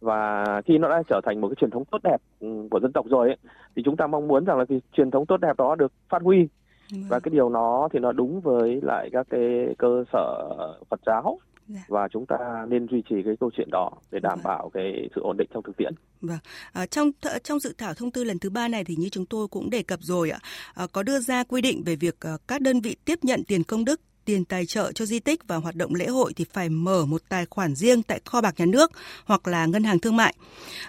Và 0.00 0.44
khi 0.66 0.78
nó 0.78 0.88
đã 0.88 1.02
trở 1.08 1.20
thành 1.24 1.40
một 1.40 1.48
cái 1.48 1.56
truyền 1.60 1.70
thống 1.70 1.84
tốt 1.90 1.98
đẹp 2.04 2.16
ừ, 2.40 2.48
của 2.70 2.80
dân 2.80 2.92
tộc 2.92 3.06
rồi 3.08 3.28
ấy, 3.28 3.36
thì 3.76 3.82
chúng 3.84 3.96
ta 3.96 4.06
mong 4.06 4.28
muốn 4.28 4.44
rằng 4.44 4.58
là 4.58 4.64
cái 4.64 4.80
truyền 4.92 5.10
thống 5.10 5.26
tốt 5.26 5.36
đẹp 5.36 5.56
đó 5.58 5.74
được 5.74 5.92
phát 6.08 6.22
huy 6.22 6.48
vâng. 6.92 7.04
và 7.08 7.20
cái 7.20 7.30
điều 7.30 7.48
nó 7.48 7.88
thì 7.92 7.98
nó 7.98 8.12
đúng 8.12 8.40
với 8.40 8.80
lại 8.82 9.08
các 9.12 9.26
cái 9.30 9.74
cơ 9.78 10.04
sở 10.12 10.48
Phật 10.90 11.00
giáo 11.06 11.38
Dạ. 11.74 11.80
và 11.88 12.08
chúng 12.12 12.26
ta 12.26 12.66
nên 12.68 12.86
duy 12.90 13.02
trì 13.10 13.16
cái 13.24 13.36
câu 13.40 13.50
chuyện 13.56 13.68
đó 13.70 13.90
để 14.10 14.18
đảm 14.22 14.38
vâng. 14.38 14.44
bảo 14.44 14.70
cái 14.74 15.08
sự 15.14 15.20
ổn 15.20 15.36
định 15.36 15.48
trong 15.54 15.62
thực 15.62 15.76
tiễn. 15.76 15.94
Vâng. 16.20 16.38
À, 16.72 16.86
trong 16.86 17.10
trong 17.44 17.58
dự 17.58 17.74
thảo 17.78 17.94
thông 17.94 18.10
tư 18.10 18.24
lần 18.24 18.38
thứ 18.38 18.50
ba 18.50 18.68
này 18.68 18.84
thì 18.84 18.96
như 18.96 19.08
chúng 19.08 19.26
tôi 19.26 19.48
cũng 19.48 19.70
đề 19.70 19.82
cập 19.82 20.00
rồi 20.02 20.30
ạ, 20.30 20.38
à, 20.74 20.86
có 20.92 21.02
đưa 21.02 21.20
ra 21.20 21.44
quy 21.44 21.60
định 21.60 21.82
về 21.86 21.96
việc 21.96 22.16
à, 22.20 22.36
các 22.48 22.60
đơn 22.60 22.80
vị 22.80 22.96
tiếp 23.04 23.18
nhận 23.22 23.44
tiền 23.44 23.64
công 23.64 23.84
đức 23.84 24.00
tiền 24.30 24.44
tài 24.44 24.66
trợ 24.66 24.92
cho 24.92 25.04
di 25.04 25.20
tích 25.20 25.48
và 25.48 25.56
hoạt 25.56 25.76
động 25.76 25.94
lễ 25.94 26.06
hội 26.06 26.32
thì 26.36 26.44
phải 26.52 26.68
mở 26.68 27.06
một 27.06 27.22
tài 27.28 27.46
khoản 27.50 27.74
riêng 27.74 28.02
tại 28.02 28.20
kho 28.24 28.40
bạc 28.40 28.54
nhà 28.58 28.66
nước 28.66 28.90
hoặc 29.24 29.48
là 29.48 29.66
ngân 29.66 29.84
hàng 29.84 29.98
thương 29.98 30.16
mại. 30.16 30.34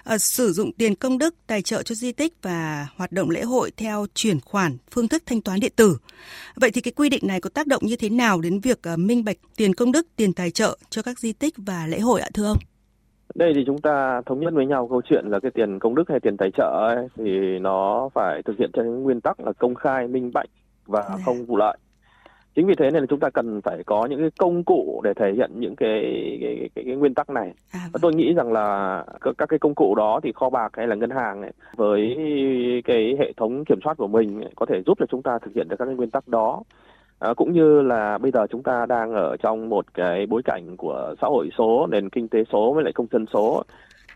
À, 0.04 0.18
sử 0.18 0.52
dụng 0.52 0.72
tiền 0.72 0.94
công 0.94 1.18
đức 1.18 1.34
tài 1.46 1.62
trợ 1.62 1.82
cho 1.82 1.94
di 1.94 2.12
tích 2.12 2.32
và 2.42 2.86
hoạt 2.96 3.12
động 3.12 3.30
lễ 3.30 3.42
hội 3.42 3.70
theo 3.76 4.06
chuyển 4.14 4.40
khoản 4.40 4.76
phương 4.90 5.08
thức 5.08 5.22
thanh 5.26 5.40
toán 5.40 5.60
điện 5.60 5.72
tử. 5.76 5.96
Vậy 6.56 6.70
thì 6.70 6.80
cái 6.80 6.92
quy 6.96 7.08
định 7.08 7.26
này 7.26 7.40
có 7.40 7.50
tác 7.50 7.66
động 7.66 7.82
như 7.84 7.96
thế 7.96 8.08
nào 8.08 8.40
đến 8.40 8.60
việc 8.60 8.78
uh, 8.92 8.98
minh 8.98 9.24
bạch 9.24 9.36
tiền 9.56 9.74
công 9.74 9.92
đức, 9.92 10.06
tiền 10.16 10.32
tài 10.32 10.50
trợ 10.50 10.78
cho 10.90 11.02
các 11.02 11.18
di 11.18 11.32
tích 11.32 11.54
và 11.56 11.86
lễ 11.86 11.98
hội 11.98 12.20
ạ 12.20 12.28
thưa 12.34 12.46
ông? 12.46 12.58
đây 13.34 13.52
thì 13.54 13.62
chúng 13.66 13.80
ta 13.80 14.20
thống 14.26 14.40
nhất 14.40 14.52
với 14.54 14.66
nhau 14.66 14.88
câu 14.90 15.02
chuyện 15.04 15.24
là 15.28 15.40
cái 15.40 15.50
tiền 15.50 15.78
công 15.78 15.94
đức 15.94 16.04
hay 16.08 16.20
tiền 16.20 16.36
tài 16.36 16.50
trợ 16.56 16.94
ấy, 16.94 17.08
thì 17.16 17.58
nó 17.58 18.08
phải 18.14 18.42
thực 18.42 18.58
hiện 18.58 18.70
theo 18.74 18.84
những 18.84 19.02
nguyên 19.02 19.20
tắc 19.20 19.40
là 19.40 19.52
công 19.58 19.74
khai 19.74 20.08
minh 20.08 20.30
bạch 20.34 20.48
và 20.86 21.04
dạ. 21.08 21.16
không 21.24 21.44
vụ 21.46 21.56
lợi 21.56 21.78
chính 22.56 22.66
vì 22.66 22.74
thế 22.74 22.90
nên 22.90 23.02
là 23.02 23.06
chúng 23.06 23.20
ta 23.20 23.30
cần 23.30 23.60
phải 23.60 23.82
có 23.86 24.06
những 24.06 24.20
cái 24.20 24.30
công 24.38 24.64
cụ 24.64 25.00
để 25.04 25.14
thể 25.14 25.32
hiện 25.36 25.50
những 25.54 25.76
cái 25.76 26.00
cái, 26.40 26.70
cái, 26.74 26.84
cái 26.84 26.96
nguyên 26.96 27.14
tắc 27.14 27.30
này 27.30 27.52
à, 27.72 27.80
vâng. 27.92 28.00
tôi 28.02 28.14
nghĩ 28.14 28.34
rằng 28.34 28.52
là 28.52 29.04
các, 29.20 29.34
các 29.38 29.48
cái 29.48 29.58
công 29.58 29.74
cụ 29.74 29.94
đó 29.94 30.20
thì 30.22 30.32
kho 30.32 30.50
bạc 30.50 30.68
hay 30.76 30.86
là 30.86 30.94
ngân 30.94 31.10
hàng 31.10 31.42
ấy, 31.42 31.52
với 31.76 32.16
cái 32.84 33.16
hệ 33.18 33.32
thống 33.36 33.64
kiểm 33.64 33.78
soát 33.84 33.96
của 33.96 34.06
mình 34.06 34.40
ấy, 34.40 34.52
có 34.56 34.66
thể 34.66 34.82
giúp 34.86 34.98
cho 35.00 35.06
chúng 35.10 35.22
ta 35.22 35.38
thực 35.38 35.54
hiện 35.54 35.68
được 35.68 35.76
các 35.78 35.84
cái 35.84 35.94
nguyên 35.94 36.10
tắc 36.10 36.28
đó 36.28 36.62
À, 37.22 37.34
cũng 37.36 37.52
như 37.52 37.82
là 37.82 38.18
bây 38.18 38.30
giờ 38.30 38.46
chúng 38.50 38.62
ta 38.62 38.86
đang 38.86 39.12
ở 39.12 39.36
trong 39.36 39.68
một 39.68 39.94
cái 39.94 40.26
bối 40.26 40.42
cảnh 40.44 40.76
của 40.76 41.14
xã 41.20 41.26
hội 41.26 41.50
số, 41.58 41.86
nền 41.86 42.08
kinh 42.08 42.28
tế 42.28 42.44
số 42.52 42.72
với 42.72 42.84
lại 42.84 42.92
công 42.92 43.06
dân 43.12 43.26
số 43.32 43.62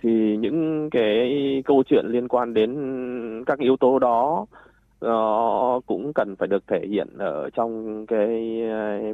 thì 0.01 0.37
những 0.37 0.91
cái 0.91 1.29
câu 1.67 1.83
chuyện 1.87 2.07
liên 2.09 2.29
quan 2.29 2.55
đến 2.55 3.45
các 3.47 3.59
yếu 3.59 3.77
tố 3.77 3.99
đó 3.99 4.47
nó 5.01 5.81
cũng 5.87 6.13
cần 6.13 6.37
phải 6.37 6.49
được 6.49 6.67
thể 6.67 6.81
hiện 6.91 7.09
ở 7.19 7.51
trong 7.51 8.07
cái 8.07 8.61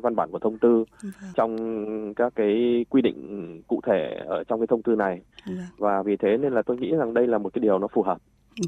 văn 0.03 0.17
bản 0.17 0.29
của 0.33 0.39
thông 0.39 0.59
tư 0.59 0.85
vâng. 1.03 1.13
trong 1.35 2.15
các 2.15 2.33
cái 2.37 2.85
quy 2.91 3.03
định 3.03 3.63
cụ 3.69 3.81
thể 3.87 4.21
ở 4.27 4.45
trong 4.45 4.61
cái 4.61 4.67
thông 4.67 4.83
tư 4.83 4.95
này 4.95 5.21
vâng. 5.47 5.57
và 5.79 6.03
vì 6.03 6.17
thế 6.17 6.37
nên 6.37 6.53
là 6.53 6.63
tôi 6.63 6.77
nghĩ 6.77 6.93
rằng 6.97 7.15
đây 7.15 7.27
là 7.27 7.39
một 7.39 7.53
cái 7.53 7.61
điều 7.61 7.79
nó 7.79 7.87
phù 7.89 8.03
hợp 8.03 8.19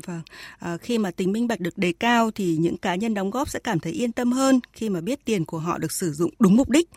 Vâng, 0.07 0.21
à, 0.59 0.77
khi 0.77 0.99
mà 0.99 1.11
tính 1.11 1.33
minh 1.33 1.49
bạch 1.49 1.61
được 1.61 1.79
đề 1.79 1.93
cao 2.01 2.31
thì 2.35 2.57
những 2.57 2.77
cá 2.77 2.95
nhân 2.95 3.15
đóng 3.15 3.31
góp 3.31 3.49
sẽ 3.49 3.59
cảm 3.65 3.79
thấy 3.79 3.93
yên 3.93 4.13
tâm 4.13 4.33
hơn 4.33 4.61
khi 4.73 4.89
mà 4.89 5.01
biết 5.01 5.25
tiền 5.25 5.45
của 5.45 5.59
họ 5.59 5.79
được 5.79 5.93
sử 5.93 6.11
dụng 6.11 6.31
đúng 6.39 6.57
mục 6.57 6.71
đích. 6.71 6.89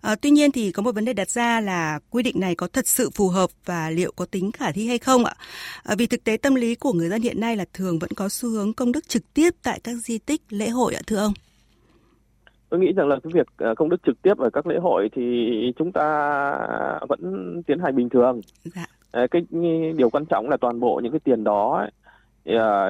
À, 0.00 0.14
tuy 0.14 0.30
nhiên 0.30 0.52
thì 0.52 0.72
có 0.72 0.82
một 0.82 0.94
vấn 0.94 1.04
đề 1.04 1.12
đặt 1.12 1.30
ra 1.30 1.60
là 1.60 1.98
quy 2.10 2.22
định 2.22 2.40
này 2.40 2.54
có 2.54 2.68
thật 2.68 2.88
sự 2.88 3.10
phù 3.14 3.28
hợp 3.28 3.50
và 3.64 3.90
liệu 3.90 4.12
có 4.16 4.24
tính 4.24 4.52
khả 4.52 4.72
thi 4.72 4.88
hay 4.88 4.98
không 4.98 5.24
ạ? 5.24 5.34
À, 5.84 5.94
vì 5.98 6.06
thực 6.06 6.24
tế 6.24 6.36
tâm 6.36 6.54
lý 6.54 6.74
của 6.74 6.92
người 6.92 7.08
dân 7.08 7.22
hiện 7.22 7.40
nay 7.40 7.56
là 7.56 7.64
thường 7.72 7.98
vẫn 7.98 8.10
có 8.16 8.28
xu 8.28 8.48
hướng 8.48 8.72
công 8.72 8.92
đức 8.92 9.08
trực 9.08 9.34
tiếp 9.34 9.50
tại 9.62 9.80
các 9.84 9.94
di 9.96 10.18
tích 10.18 10.42
lễ 10.50 10.68
hội 10.68 10.94
ạ 10.94 11.00
thưa 11.06 11.16
ông. 11.16 11.32
Tôi 12.68 12.80
nghĩ 12.80 12.92
rằng 12.96 13.08
là 13.08 13.16
cái 13.22 13.30
việc 13.34 13.46
à, 13.56 13.74
công 13.76 13.88
đức 13.88 13.96
trực 14.06 14.22
tiếp 14.22 14.38
ở 14.38 14.50
các 14.52 14.66
lễ 14.66 14.76
hội 14.82 15.08
thì 15.12 15.22
chúng 15.78 15.92
ta 15.92 16.04
vẫn 17.08 17.52
tiến 17.66 17.78
hành 17.78 17.96
bình 17.96 18.08
thường. 18.08 18.40
Dạ. 18.64 18.86
À, 19.12 19.26
cái 19.30 19.42
điều 19.96 20.10
quan 20.10 20.24
trọng 20.26 20.48
là 20.48 20.56
toàn 20.60 20.80
bộ 20.80 21.00
những 21.02 21.12
cái 21.12 21.20
tiền 21.24 21.44
đó 21.44 21.78
ấy, 21.78 21.90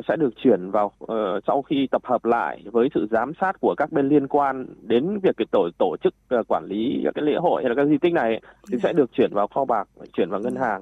sẽ 0.09 0.17
được 0.17 0.31
chuyển 0.37 0.71
vào 0.71 0.93
uh, 1.05 1.09
sau 1.47 1.63
khi 1.63 1.89
tập 1.91 2.03
hợp 2.05 2.25
lại 2.25 2.63
với 2.73 2.89
sự 2.95 3.07
giám 3.11 3.33
sát 3.41 3.61
của 3.61 3.75
các 3.77 3.93
bên 3.93 4.09
liên 4.09 4.29
quan 4.29 4.67
đến 4.83 5.19
việc 5.23 5.37
cái 5.37 5.47
tổ 5.51 5.69
tổ 5.79 5.97
chức 6.05 6.15
uh, 6.41 6.49
quản 6.49 6.65
lý 6.65 7.01
các 7.05 7.15
cái 7.15 7.25
lễ 7.25 7.35
hội 7.37 7.63
hay 7.63 7.69
là 7.69 7.75
các 7.75 7.89
di 7.89 7.99
tích 7.99 8.13
này 8.13 8.41
thì 8.71 8.79
sẽ 8.83 8.93
được 8.93 9.13
chuyển 9.13 9.31
vào 9.35 9.47
kho 9.47 9.65
bạc 9.65 9.89
chuyển 10.17 10.31
vào 10.31 10.41
ngân 10.41 10.57
hàng. 10.57 10.81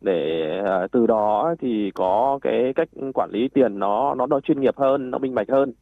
Để 0.00 0.50
uh, 0.62 0.90
từ 0.92 1.06
đó 1.06 1.54
thì 1.60 1.90
có 1.94 2.38
cái 2.42 2.72
cách 2.76 2.88
quản 3.14 3.30
lý 3.32 3.48
tiền 3.48 3.78
nó 3.78 4.14
nó 4.14 4.26
nó 4.26 4.40
chuyên 4.40 4.60
nghiệp 4.60 4.76
hơn 4.76 5.10
nó 5.10 5.18
minh 5.18 5.34
bạch 5.34 5.50
hơn. 5.50 5.72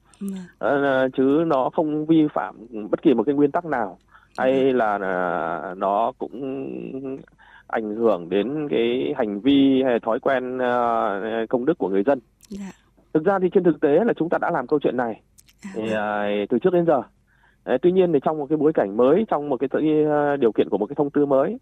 Uh, 0.64 1.12
chứ 1.16 1.44
nó 1.46 1.70
không 1.76 2.06
vi 2.06 2.26
phạm 2.34 2.54
bất 2.90 3.02
kỳ 3.02 3.14
một 3.14 3.22
cái 3.26 3.34
nguyên 3.34 3.50
tắc 3.50 3.64
nào. 3.64 3.98
Hay 4.38 4.72
là 4.72 4.98
nó 5.76 6.12
cũng 6.18 7.18
ảnh 7.74 7.96
hưởng 7.96 8.28
đến 8.28 8.68
cái 8.70 9.14
hành 9.16 9.40
vi 9.40 9.82
hay 9.84 10.00
thói 10.00 10.20
quen 10.20 10.56
uh, 10.56 11.48
công 11.48 11.64
đức 11.64 11.78
của 11.78 11.88
người 11.88 12.02
dân. 12.02 12.18
Dạ. 12.48 12.70
Thực 13.14 13.24
ra 13.24 13.38
thì 13.38 13.48
trên 13.52 13.64
thực 13.64 13.80
tế 13.80 14.04
là 14.04 14.12
chúng 14.16 14.28
ta 14.28 14.38
đã 14.38 14.50
làm 14.50 14.66
câu 14.66 14.78
chuyện 14.82 14.96
này 14.96 15.20
à, 15.62 15.70
thì, 15.74 15.82
uh, 15.82 16.48
từ 16.50 16.58
trước 16.58 16.72
đến 16.72 16.86
giờ. 16.86 17.02
Tuy 17.82 17.92
nhiên 17.92 18.12
thì 18.12 18.18
trong 18.24 18.38
một 18.38 18.46
cái 18.48 18.56
bối 18.56 18.72
cảnh 18.72 18.96
mới, 18.96 19.24
trong 19.28 19.48
một 19.48 19.60
cái 19.60 19.68
uh, 19.72 20.40
điều 20.40 20.52
kiện 20.52 20.68
của 20.68 20.78
một 20.78 20.86
cái 20.86 20.94
thông 20.94 21.10
tư 21.10 21.26
mới 21.26 21.58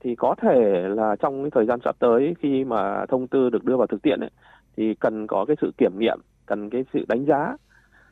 thì 0.00 0.14
có 0.14 0.34
thể 0.42 0.88
là 0.88 1.16
trong 1.16 1.42
cái 1.42 1.50
thời 1.50 1.66
gian 1.66 1.78
sắp 1.84 1.96
tới 1.98 2.34
khi 2.38 2.64
mà 2.64 3.06
thông 3.06 3.26
tư 3.26 3.50
được 3.50 3.64
đưa 3.64 3.76
vào 3.76 3.86
thực 3.86 4.02
tiễn 4.02 4.20
ấy, 4.20 4.30
thì 4.76 4.94
cần 4.94 5.26
có 5.26 5.44
cái 5.44 5.56
sự 5.60 5.72
kiểm 5.78 5.98
nghiệm, 5.98 6.18
cần 6.46 6.70
cái 6.70 6.84
sự 6.92 7.04
đánh 7.08 7.24
giá 7.24 7.56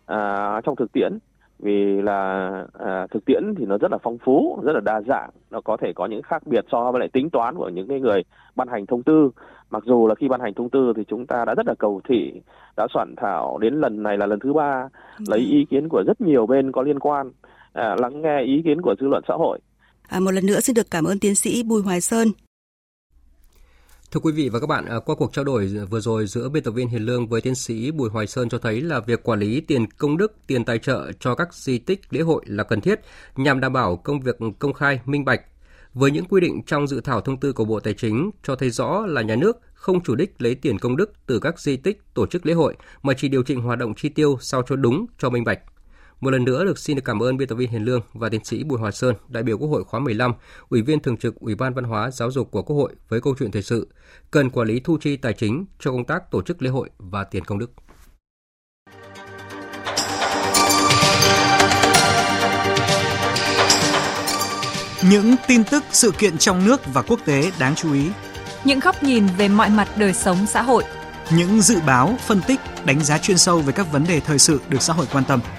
à, 0.06 0.60
trong 0.64 0.76
thực 0.76 0.92
tiễn 0.92 1.18
vì 1.62 2.02
là 2.02 2.50
à, 2.72 3.06
thực 3.10 3.24
tiễn 3.24 3.54
thì 3.58 3.66
nó 3.66 3.78
rất 3.78 3.90
là 3.90 3.98
phong 4.02 4.18
phú 4.24 4.60
rất 4.62 4.72
là 4.72 4.80
đa 4.80 5.00
dạng. 5.00 5.30
Nó 5.50 5.60
có 5.60 5.76
thể 5.76 5.92
có 5.92 6.06
những 6.06 6.22
khác 6.22 6.42
biệt 6.46 6.64
so 6.72 6.92
với 6.92 7.00
lại 7.00 7.08
tính 7.12 7.30
toán 7.30 7.56
của 7.56 7.68
những 7.68 7.88
cái 7.88 8.00
người 8.00 8.22
ban 8.56 8.68
hành 8.68 8.86
thông 8.86 9.02
tư. 9.02 9.30
Mặc 9.70 9.82
dù 9.86 10.06
là 10.06 10.14
khi 10.14 10.28
ban 10.28 10.40
hành 10.40 10.54
thông 10.54 10.70
tư 10.70 10.92
thì 10.96 11.02
chúng 11.08 11.26
ta 11.26 11.44
đã 11.44 11.54
rất 11.54 11.66
là 11.66 11.74
cầu 11.78 12.00
thị 12.08 12.32
đã 12.76 12.86
soạn 12.94 13.14
thảo 13.16 13.58
đến 13.58 13.74
lần 13.74 14.02
này 14.02 14.18
là 14.18 14.26
lần 14.26 14.38
thứ 14.38 14.52
ba 14.52 14.88
lấy 15.28 15.40
ý 15.40 15.66
kiến 15.70 15.88
của 15.88 16.02
rất 16.06 16.20
nhiều 16.20 16.46
bên 16.46 16.72
có 16.72 16.82
liên 16.82 16.98
quan 16.98 17.30
à, 17.72 17.96
lắng 17.98 18.22
nghe 18.22 18.42
ý 18.42 18.62
kiến 18.64 18.80
của 18.82 18.94
dư 19.00 19.06
luận 19.06 19.22
xã 19.28 19.34
hội. 19.34 19.58
À, 20.08 20.20
một 20.20 20.30
lần 20.30 20.46
nữa 20.46 20.60
xin 20.60 20.74
được 20.74 20.90
cảm 20.90 21.04
ơn 21.04 21.18
tiến 21.18 21.34
sĩ 21.34 21.62
Bùi 21.62 21.82
Hoài 21.82 22.00
Sơn, 22.00 22.28
Thưa 24.12 24.20
quý 24.20 24.32
vị 24.32 24.48
và 24.48 24.60
các 24.60 24.66
bạn, 24.66 24.84
à, 24.84 24.98
qua 24.98 25.14
cuộc 25.14 25.32
trao 25.32 25.44
đổi 25.44 25.66
vừa 25.66 26.00
rồi 26.00 26.26
giữa 26.26 26.48
biên 26.48 26.62
tập 26.62 26.70
viên 26.70 26.88
Hiền 26.88 27.02
Lương 27.02 27.28
với 27.28 27.40
tiến 27.40 27.54
sĩ 27.54 27.90
Bùi 27.90 28.10
Hoài 28.10 28.26
Sơn 28.26 28.48
cho 28.48 28.58
thấy 28.58 28.80
là 28.80 29.00
việc 29.00 29.22
quản 29.22 29.40
lý 29.40 29.60
tiền 29.60 29.86
công 29.98 30.16
đức, 30.16 30.32
tiền 30.46 30.64
tài 30.64 30.78
trợ 30.78 31.12
cho 31.20 31.34
các 31.34 31.54
di 31.54 31.78
tích 31.78 32.00
lễ 32.10 32.20
hội 32.20 32.42
là 32.46 32.64
cần 32.64 32.80
thiết 32.80 33.00
nhằm 33.36 33.60
đảm 33.60 33.72
bảo 33.72 33.96
công 33.96 34.20
việc 34.20 34.38
công 34.58 34.72
khai, 34.72 35.00
minh 35.04 35.24
bạch. 35.24 35.40
Với 35.94 36.10
những 36.10 36.24
quy 36.24 36.40
định 36.40 36.62
trong 36.66 36.86
dự 36.86 37.00
thảo 37.00 37.20
thông 37.20 37.40
tư 37.40 37.52
của 37.52 37.64
Bộ 37.64 37.80
Tài 37.80 37.94
chính 37.94 38.30
cho 38.42 38.56
thấy 38.56 38.70
rõ 38.70 39.06
là 39.06 39.22
nhà 39.22 39.36
nước 39.36 39.56
không 39.74 40.02
chủ 40.02 40.14
đích 40.14 40.42
lấy 40.42 40.54
tiền 40.54 40.78
công 40.78 40.96
đức 40.96 41.12
từ 41.26 41.38
các 41.38 41.60
di 41.60 41.76
tích 41.76 42.02
tổ 42.14 42.26
chức 42.26 42.46
lễ 42.46 42.52
hội 42.52 42.74
mà 43.02 43.12
chỉ 43.16 43.28
điều 43.28 43.42
chỉnh 43.42 43.60
hoạt 43.60 43.78
động 43.78 43.94
chi 43.94 44.08
tiêu 44.08 44.38
sao 44.40 44.62
cho 44.68 44.76
đúng, 44.76 45.06
cho 45.18 45.30
minh 45.30 45.44
bạch. 45.44 45.60
Một 46.20 46.30
lần 46.30 46.44
nữa 46.44 46.64
được 46.64 46.78
xin 46.78 46.96
được 46.96 47.02
cảm 47.04 47.22
ơn 47.22 47.36
biên 47.36 47.48
tập 47.48 47.54
viên 47.54 47.70
Hiền 47.70 47.84
Lương 47.84 48.00
và 48.12 48.28
tiến 48.28 48.44
sĩ 48.44 48.64
Bùi 48.64 48.78
Hòa 48.78 48.90
Sơn, 48.90 49.14
đại 49.28 49.42
biểu 49.42 49.58
Quốc 49.58 49.68
hội 49.68 49.84
khóa 49.84 50.00
15, 50.00 50.34
Ủy 50.68 50.82
viên 50.82 51.00
thường 51.00 51.16
trực 51.16 51.34
Ủy 51.34 51.54
ban 51.54 51.74
Văn 51.74 51.84
hóa 51.84 52.10
Giáo 52.10 52.30
dục 52.30 52.50
của 52.50 52.62
Quốc 52.62 52.76
hội 52.76 52.94
với 53.08 53.20
câu 53.20 53.34
chuyện 53.38 53.50
thời 53.50 53.62
sự 53.62 53.88
cần 54.30 54.50
quản 54.50 54.68
lý 54.68 54.80
thu 54.80 54.98
chi 55.00 55.16
tài 55.16 55.32
chính 55.32 55.64
cho 55.78 55.90
công 55.90 56.04
tác 56.04 56.30
tổ 56.30 56.42
chức 56.42 56.62
lễ 56.62 56.70
hội 56.70 56.90
và 56.98 57.24
tiền 57.24 57.44
công 57.44 57.58
đức. 57.58 57.70
Những 65.10 65.34
tin 65.48 65.64
tức, 65.64 65.84
sự 65.90 66.10
kiện 66.18 66.38
trong 66.38 66.66
nước 66.66 66.80
và 66.94 67.02
quốc 67.02 67.20
tế 67.24 67.52
đáng 67.58 67.74
chú 67.74 67.92
ý. 67.92 68.10
Những 68.64 68.80
góc 68.80 69.02
nhìn 69.02 69.26
về 69.38 69.48
mọi 69.48 69.70
mặt 69.70 69.88
đời 69.98 70.12
sống 70.12 70.46
xã 70.46 70.62
hội. 70.62 70.84
Những 71.36 71.60
dự 71.60 71.78
báo, 71.86 72.14
phân 72.26 72.40
tích, 72.46 72.60
đánh 72.84 73.00
giá 73.00 73.18
chuyên 73.18 73.38
sâu 73.38 73.60
về 73.60 73.72
các 73.72 73.92
vấn 73.92 74.04
đề 74.08 74.20
thời 74.20 74.38
sự 74.38 74.60
được 74.68 74.82
xã 74.82 74.92
hội 74.92 75.06
quan 75.12 75.24
tâm– 75.24 75.40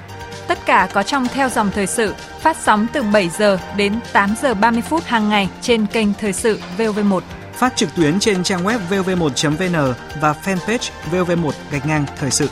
Tất 0.52 0.66
cả 0.66 0.90
có 0.94 1.04
trong 1.04 1.28
theo 1.28 1.50
dòng 1.50 1.72
thời 1.72 1.88
sự, 1.88 2.14
phát 2.40 2.58
sóng 2.58 2.88
từ 2.94 3.04
7 3.04 3.30
giờ 3.30 3.58
đến 3.78 4.00
8 4.14 4.36
giờ 4.42 4.54
30 4.54 4.82
phút 4.82 5.04
hàng 5.06 5.30
ngày 5.30 5.50
trên 5.62 5.86
kênh 5.86 6.14
Thời 6.14 6.34
sự 6.34 6.60
VV1. 6.78 7.22
Phát 7.54 7.76
trực 7.76 7.96
tuyến 7.96 8.20
trên 8.20 8.44
trang 8.44 8.64
web 8.64 8.80
vv1.vn 8.90 9.94
và 10.22 10.36
fanpage 10.44 10.90
VV1 11.12 11.52
gạch 11.72 11.86
ngang 11.86 12.06
thời 12.20 12.32
sự. 12.32 12.50